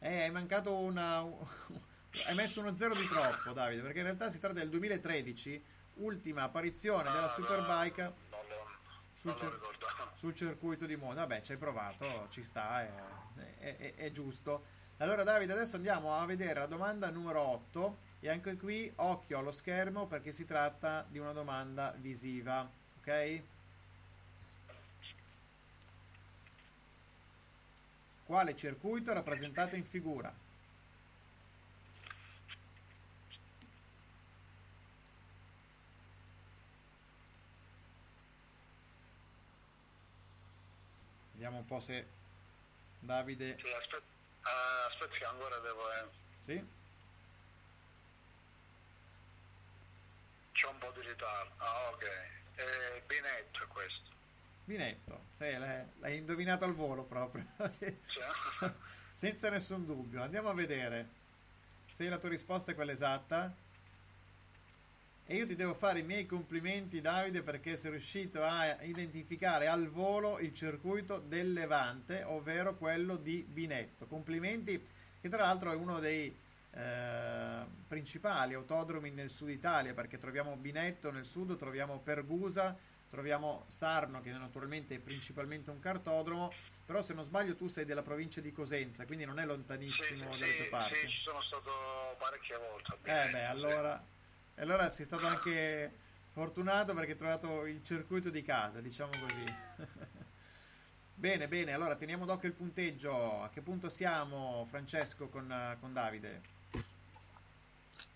[0.00, 1.26] Eh, hai mancato una...
[2.26, 5.62] hai messo uno zero di troppo, Davide, perché in realtà si tratta del 2013,
[5.94, 8.12] ultima apparizione della Superbike
[9.20, 9.58] sul, cer-
[10.16, 11.20] sul circuito di Monza.
[11.20, 12.90] Vabbè, ci hai provato, ci sta, è,
[13.58, 14.78] è- è- è giusto.
[14.98, 19.50] Allora, Davide, adesso andiamo a vedere la domanda numero 8 e anche qui occhio allo
[19.52, 22.68] schermo perché si tratta di una domanda visiva,
[23.00, 23.42] ok?
[28.26, 30.32] Quale circuito è rappresentato in figura?
[41.40, 42.06] Vediamo un po' se
[42.98, 43.56] Davide...
[43.58, 44.02] Sì, aspetta,
[44.42, 45.90] ah, aspetta che ancora devo...
[45.90, 46.08] eh,
[46.40, 46.66] Sì?
[50.52, 51.54] C'è un po' di ritardo.
[51.56, 52.04] Ah, ok.
[52.56, 54.10] Eh, Binetto questo.
[54.64, 57.46] Binetto, Sì, l'hai, l'hai indovinato al volo proprio,
[59.10, 60.22] senza nessun dubbio.
[60.22, 61.08] Andiamo a vedere
[61.86, 63.50] se la tua risposta è quella esatta.
[65.30, 69.88] E io ti devo fare i miei complimenti, Davide, perché sei riuscito a identificare al
[69.88, 74.06] volo il circuito del Levante, ovvero quello di Binetto.
[74.06, 74.84] Complimenti,
[75.20, 76.36] che tra l'altro è uno dei
[76.72, 82.76] eh, principali autodromi nel sud Italia, perché troviamo Binetto nel sud, troviamo Pergusa,
[83.08, 86.52] troviamo Sarno, che naturalmente è principalmente un cartodromo,
[86.84, 90.56] però se non sbaglio tu sei della provincia di Cosenza, quindi non è lontanissimo dalle
[90.56, 90.96] tue Sì, parti.
[90.96, 91.70] sì, ci sono stato
[92.18, 92.94] parecchie volte.
[93.04, 93.44] Eh beh, sì.
[93.44, 94.04] allora,
[94.60, 95.90] e allora sei stato anche
[96.32, 99.88] fortunato perché hai trovato il circuito di casa, diciamo così.
[101.14, 103.40] bene, bene, allora teniamo d'occhio il punteggio.
[103.40, 105.50] A che punto siamo, Francesco, con,
[105.80, 106.42] con Davide?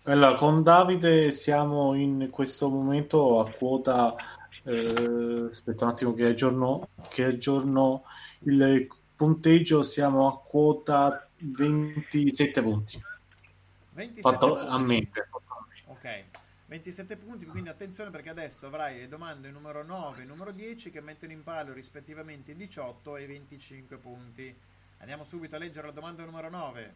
[0.03, 4.15] Allora, con Davide siamo in questo momento a quota.
[4.61, 8.03] eh, aspetta un attimo che aggiorno, che aggiorno
[8.41, 9.81] il punteggio.
[9.81, 13.01] Siamo a quota 27 punti.
[13.93, 14.67] 27 Fatto punti.
[14.69, 15.27] a mente.
[16.65, 20.89] Ok, 27 punti, quindi attenzione perché adesso avrai le domande numero 9 e numero 10
[20.89, 24.55] che mettono in palio rispettivamente i 18 e i 25 punti.
[24.99, 26.93] Andiamo subito a leggere la domanda numero 9.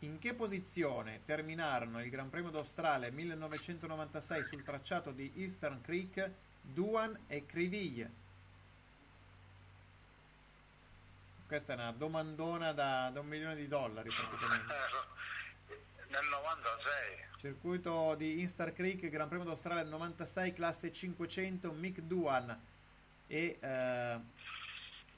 [0.00, 6.30] In che posizione terminarono il Gran Premio d'Australia 1996 sul tracciato di Eastern Creek,
[6.60, 8.26] Duan e Criville?
[11.46, 14.74] Questa è una domandona da, da un milione di dollari praticamente.
[16.10, 17.26] Nel 96.
[17.36, 22.58] Circuito di Instar Creek, Gran Premio d'Australia 96, classe 500, Mick Duan
[23.26, 24.20] e eh,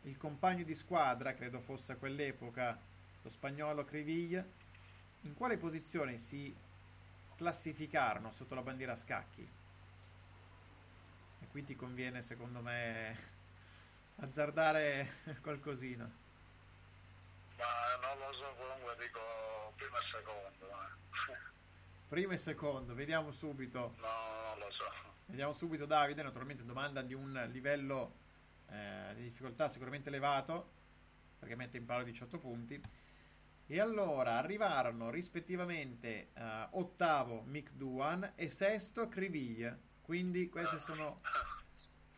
[0.03, 2.77] il compagno di squadra, credo fosse a quell'epoca,
[3.23, 4.53] lo spagnolo Criville,
[5.23, 6.53] in quale posizione si
[7.37, 9.49] classificarono sotto la bandiera a scacchi?
[11.41, 13.17] E qui ti conviene, secondo me,
[14.19, 16.20] azzardare qualcosina.
[17.61, 19.21] Ma non lo so, comunque dico
[19.77, 20.67] primo e secondo.
[20.71, 21.49] eh.
[22.11, 23.95] Primo e secondo, vediamo subito.
[23.99, 24.09] No,
[24.49, 24.85] non lo so.
[25.27, 28.17] Vediamo subito Davide, naturalmente domanda di un livello
[28.69, 30.73] eh, di difficoltà sicuramente elevato,
[31.39, 32.81] perché mette in palo 18 punti.
[33.67, 39.79] E allora arrivarono rispettivamente eh, ottavo Mick Duan e sesto Criville.
[40.03, 41.21] Quindi queste sono,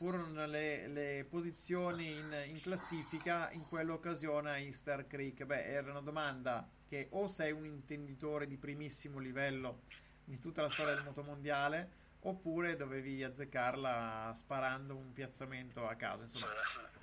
[0.03, 5.45] furono le, le posizioni in, in classifica in quell'occasione a Easter Creek.
[5.45, 9.83] Beh, era una domanda che o sei un intenditore di primissimo livello
[10.25, 16.23] di tutta la storia del motomondiale oppure dovevi azzeccarla sparando un piazzamento a caso.
[16.23, 16.47] Insomma,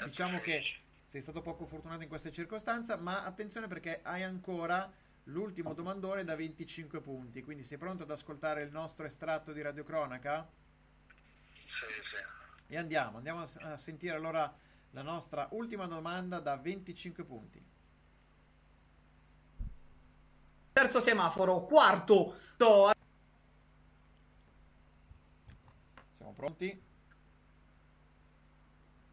[0.04, 0.62] diciamo che
[1.06, 4.92] sei stato poco fortunato in questa circostanza, ma attenzione perché hai ancora
[5.26, 7.44] l'ultimo domandone da 25 punti.
[7.44, 10.46] Quindi sei pronto ad ascoltare il nostro estratto di radiocronaca?
[11.54, 12.39] Sì, sì.
[12.72, 14.54] E andiamo, andiamo a sentire allora
[14.92, 17.64] la nostra ultima domanda da 25 punti.
[20.74, 22.36] Terzo semaforo, quarto.
[22.58, 22.92] to-
[26.18, 26.80] Siamo pronti?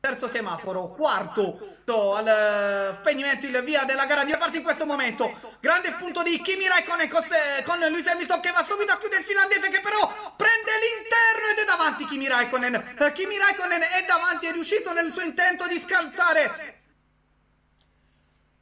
[0.06, 4.86] Terzo semaforo, quarto to- al eh, spegnimento il via della gara di parte in questo
[4.86, 5.36] momento.
[5.58, 9.22] Grande punto di Kimi Raikkonen con, se- con Lewis Hamilton che va subito a chiudere
[9.22, 10.06] il finlandese che però
[10.36, 12.94] prende l'interno ed è davanti Kimi Raikkonen.
[13.00, 16.82] Eh, Kimi Raikkonen è davanti, è riuscito nel suo intento di scalzare.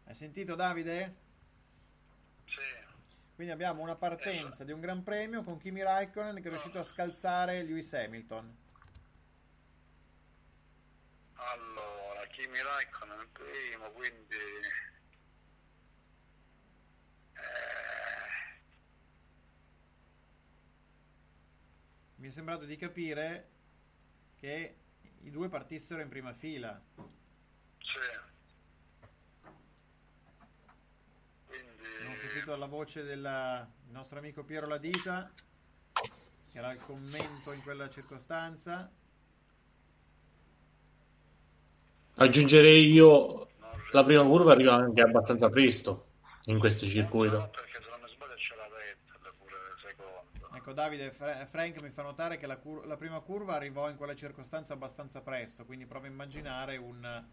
[0.06, 1.14] Hai sentito Davide?
[2.46, 2.56] Sì.
[3.34, 6.84] Quindi abbiamo una partenza di un gran premio con Kimi Raikkonen che è riuscito a
[6.84, 8.62] scalzare Lewis Hamilton.
[11.52, 14.36] Allora, Kimi Raikkonen il primo, quindi...
[17.34, 17.64] Eh,
[22.24, 23.50] Mi è sembrato di capire
[24.36, 24.76] che
[25.20, 26.82] i due partissero in prima fila.
[27.78, 27.98] Sì.
[31.46, 31.84] Quindi...
[31.98, 35.30] Abbiamo sentito la voce del nostro amico Piero Ladisa,
[35.92, 38.90] che era il commento in quella circostanza.
[42.16, 43.48] Aggiungerei io
[43.90, 46.10] la prima curva arriva anche abbastanza presto
[46.46, 47.50] in questo circuito.
[50.54, 53.96] Ecco, Davide Fra- Frank mi fa notare che la, cur- la prima curva arrivò in
[53.96, 57.24] quella circostanza abbastanza presto, quindi prova a immaginare un,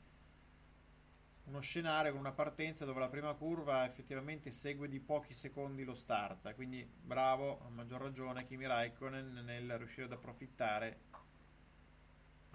[1.45, 5.93] uno scenario con una partenza dove la prima curva effettivamente segue di pochi secondi lo
[5.93, 10.99] start, quindi bravo, a maggior ragione Kimi Raikkonen nel riuscire ad approfittare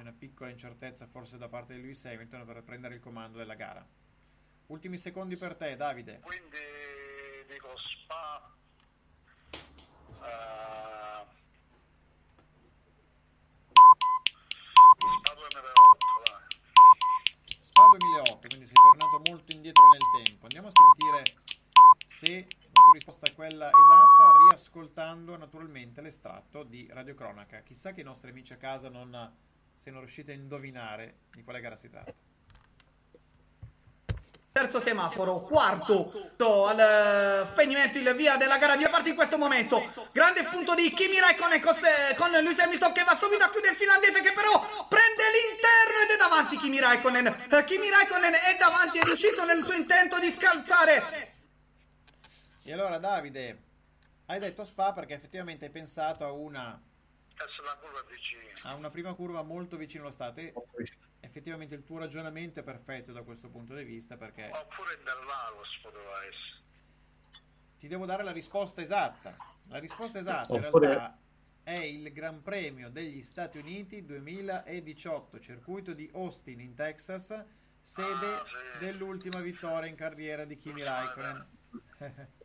[0.03, 3.87] una piccola incertezza forse da parte di Lewis Hamilton per prendere il comando della gara.
[4.67, 6.21] Ultimi secondi per te, Davide.
[6.21, 6.59] Quindi
[7.49, 8.53] dico Spa.
[10.11, 11.25] eh,
[14.99, 16.43] Spa 2008, vai.
[17.61, 20.45] Spa 2008, quindi sei tornato molto indietro nel tempo.
[20.45, 21.45] Andiamo a sentire
[22.09, 27.61] se la tua risposta è quella esatta, riascoltando naturalmente l'estratto di Radio Cronaca.
[27.61, 29.15] Chissà che i nostri amici a casa non
[29.77, 32.13] siano riusciti a indovinare di quale gara si tratta.
[34.57, 36.11] Terzo semaforo, quarto
[36.67, 39.83] al eh, spegnimento il via della gara di parte in questo momento.
[40.13, 41.75] Grande punto di Kimi Raikkonen con,
[42.17, 44.59] con Lewis Hamilton che va subito a chiudere il finlandese che però
[44.89, 47.27] prende l'interno ed è davanti Kimi Raikkonen.
[47.51, 51.03] Eh, Kimi Raikkonen è davanti, è riuscito nel suo intento di scalzare.
[52.63, 53.63] E allora Davide,
[54.25, 56.81] hai detto Spa perché effettivamente hai pensato a una
[57.39, 58.43] Adesso la curva vicina.
[58.71, 60.55] ha una prima curva molto vicino allo stato e
[61.21, 66.25] effettivamente il tuo ragionamento è perfetto da questo punto di vista perché Oppure Interlagos poteva
[66.25, 66.63] essere.
[67.79, 69.37] ti devo dare la risposta esatta.
[69.69, 71.19] La risposta esatta in Oppure- realtà
[71.63, 77.39] è il Gran Premio degli Stati Uniti 2018, circuito di Austin in Texas,
[77.83, 78.43] sede
[78.79, 81.47] dell'ultima vittoria in carriera di Kimi Raikkonen.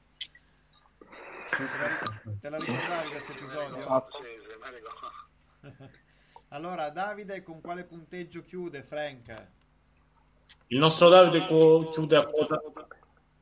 [2.39, 3.77] te, la, ricordavi questo episodio?
[3.77, 4.17] Esatto.
[6.53, 9.47] Allora, Davide con quale punteggio chiude Frank?
[10.67, 12.61] Il nostro Davide chiude a quota,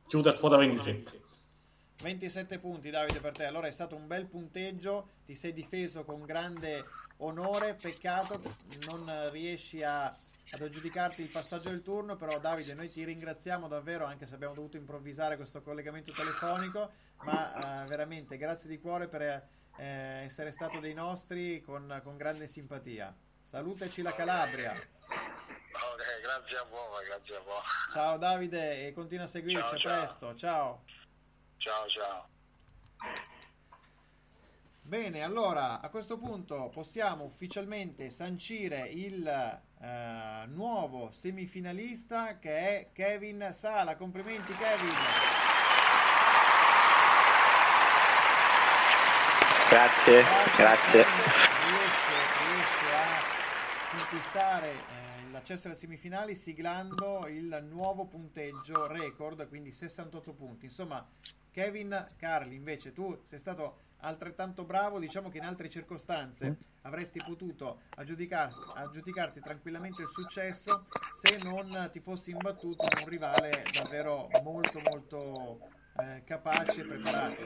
[0.06, 1.20] chiude a quota 27.
[2.02, 6.24] 27 punti Davide per te, allora è stato un bel punteggio, ti sei difeso con
[6.24, 6.84] grande
[7.18, 8.40] onore, peccato
[8.88, 10.14] non riesci a,
[10.52, 14.54] ad aggiudicarti il passaggio del turno, però Davide noi ti ringraziamo davvero anche se abbiamo
[14.54, 16.90] dovuto improvvisare questo collegamento telefonico,
[17.22, 19.44] ma eh, veramente grazie di cuore per eh,
[20.24, 23.14] essere stato dei nostri con, con grande simpatia.
[23.42, 24.72] Salutaci la Calabria.
[24.72, 27.62] Ok, grazie a voi, grazie a voi.
[27.92, 30.84] Ciao Davide e continua a seguirci, Ciao, a presto, ciao.
[31.58, 32.28] Ciao, ciao.
[34.82, 43.48] Bene, allora a questo punto possiamo ufficialmente sancire il eh, nuovo semifinalista che è Kevin
[43.50, 43.96] Sala.
[43.96, 44.94] Complimenti Kevin.
[49.70, 50.24] Grazie,
[50.56, 51.04] grazie.
[51.04, 52.14] Riesce,
[52.48, 60.66] riesce a conquistare eh, l'accesso alle semifinali siglando il nuovo punteggio record, quindi 68 punti.
[60.66, 61.06] Insomma,
[61.50, 67.80] Kevin Carli, invece tu sei stato altrettanto bravo, diciamo che in altre circostanze avresti potuto
[67.96, 75.58] aggiudicarti tranquillamente il successo se non ti fossi imbattuto in un rivale davvero molto molto
[75.98, 77.42] eh, capace e preparato.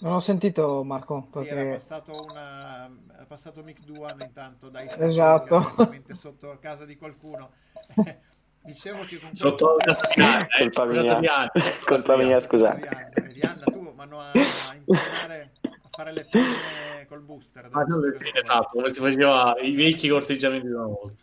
[0.00, 4.88] Non ho sentito Marco Sì, era perché passato, una, era passato Mick Duan intanto dai
[4.98, 5.62] Esatto.
[6.12, 7.48] sotto casa di qualcuno.
[8.64, 11.50] Dicevo che con Sotto la Anna, eh, Colpa mia.
[11.52, 13.12] casa Colpa mia, scusate.
[13.30, 17.68] Di Anna, tu vanno a, a impegnare a fare le penne col booster.
[17.70, 17.84] Ah,
[18.32, 21.22] esatto, come si faceva i vecchi corteggiamenti di una volta.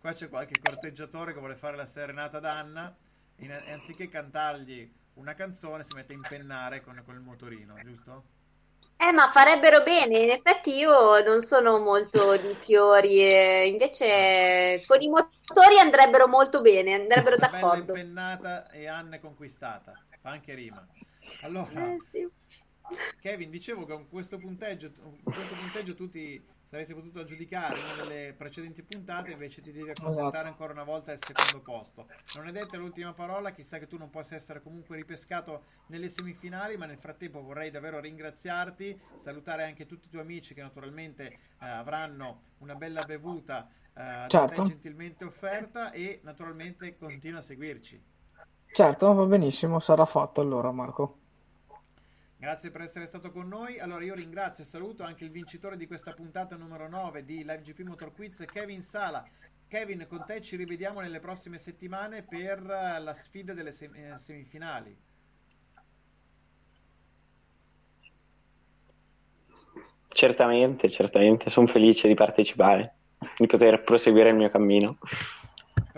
[0.00, 2.96] Qua c'è qualche corteggiatore che vuole fare la serenata ad Anna
[3.36, 8.24] e e anziché cantargli una canzone si mette a impennare con, con il motorino, giusto?
[9.00, 15.00] Eh, ma farebbero bene, in effetti io non sono molto di fiori, e invece con
[15.00, 17.92] i motori andrebbero molto bene, andrebbero Una bella d'accordo.
[17.92, 19.92] impennata e Anna è conquistata.
[20.20, 20.84] Fa anche rima.
[21.42, 22.28] Allora, Eh, sì.
[23.20, 28.02] Kevin, dicevo che con questo punteggio, con questo punteggio tu ti saresti potuto aggiudicare una
[28.02, 30.46] delle precedenti puntate, invece ti devi accontentare Esatto.
[30.48, 32.06] ancora una volta del secondo posto.
[32.36, 36.76] Non è detta l'ultima parola, chissà che tu non possa essere comunque ripescato nelle semifinali,
[36.76, 41.26] ma nel frattempo vorrei davvero ringraziarti, salutare anche tutti i tuoi amici che naturalmente
[41.60, 44.62] eh, avranno una bella bevuta eh, Certo.
[44.62, 48.00] te gentilmente offerta e naturalmente continua a seguirci.
[48.72, 51.17] certo va benissimo sarà fatto allora Marco
[52.40, 53.80] Grazie per essere stato con noi.
[53.80, 57.62] Allora io ringrazio e saluto anche il vincitore di questa puntata numero 9 di Live
[57.62, 59.26] GP Motor Quiz, Kevin Sala.
[59.66, 64.16] Kevin, con te ci rivediamo nelle prossime settimane per eh, la sfida delle sem- eh,
[64.16, 64.96] semifinali.
[70.06, 72.94] Certamente, certamente, sono felice di partecipare,
[73.36, 74.98] di poter proseguire il mio cammino.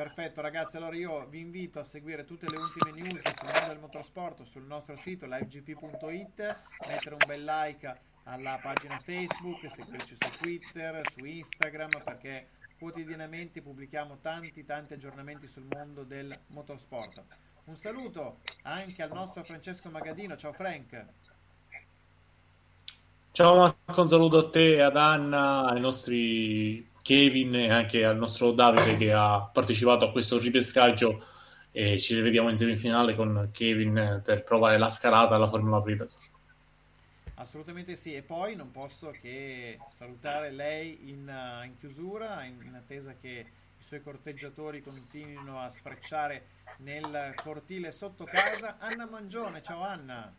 [0.00, 3.78] Perfetto ragazzi, allora io vi invito a seguire tutte le ultime news sul mondo del
[3.80, 6.56] motorsport sul nostro sito livegp.it,
[6.88, 12.48] mettere un bel like alla pagina Facebook, seguirci su Twitter, su Instagram perché
[12.78, 17.22] quotidianamente pubblichiamo tanti tanti aggiornamenti sul mondo del motorsport.
[17.64, 21.04] Un saluto anche al nostro Francesco Magadino, ciao Frank.
[23.32, 28.52] Ciao Marco, un saluto a te, ad Anna, ai nostri Kevin e anche al nostro
[28.52, 31.20] Davide che ha partecipato a questo ripescaggio
[31.72, 36.20] e ci rivediamo in semifinale con Kevin per provare la scalata alla Formula Predator.
[37.34, 42.76] Assolutamente sì, e poi non posso che salutare lei in, uh, in chiusura, in, in,
[42.76, 43.46] attesa che
[43.76, 46.44] i suoi corteggiatori continuino a sfrecciare
[46.78, 48.76] nel cortile sotto casa.
[48.78, 50.32] Anna Mangione, ciao Anna.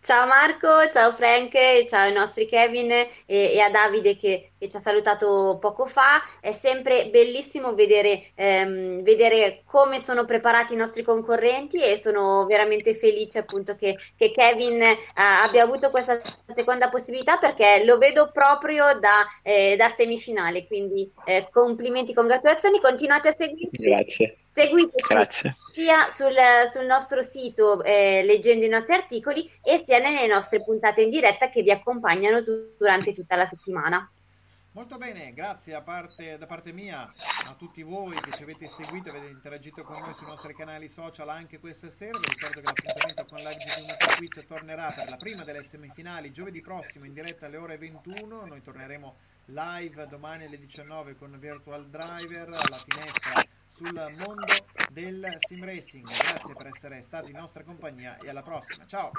[0.00, 1.52] Ciao Marco, ciao Frank,
[1.86, 6.22] ciao ai nostri Kevin e, e a Davide che, che, ci ha salutato poco fa.
[6.40, 12.94] È sempre bellissimo vedere, ehm, vedere, come sono preparati i nostri concorrenti e sono veramente
[12.94, 16.20] felice appunto che, che Kevin eh, abbia avuto questa
[16.54, 20.66] seconda possibilità perché lo vedo proprio da, eh, da semifinale.
[20.66, 23.90] Quindi eh, complimenti, congratulazioni, continuate a seguirci.
[23.90, 24.36] Grazie.
[24.54, 25.54] Seguiteci Grazie.
[25.72, 26.36] sia sul,
[26.70, 31.48] sul, nostro sito eh, leggendo i nostri articoli e sia nelle nostre puntate in diretta
[31.48, 34.08] che vi accompagnano du- durante tutta la settimana.
[34.72, 37.08] Molto bene, grazie parte, da parte mia
[37.46, 41.28] a tutti voi che ci avete seguito avete interagito con noi sui nostri canali social
[41.28, 42.18] anche questa sera.
[42.18, 46.60] Vi ricordo che l'appuntamento con Live Motor Quiz tornerà per la prima delle semifinali giovedì
[46.60, 48.46] prossimo in diretta alle ore 21.
[48.46, 49.14] Noi torneremo
[49.46, 53.44] live domani alle 19 con Virtual Driver alla finestra
[53.74, 54.44] sul mondo
[54.92, 56.06] del sim racing.
[56.06, 58.86] Grazie per essere stati in nostra compagnia e alla prossima.
[58.86, 59.10] Ciao!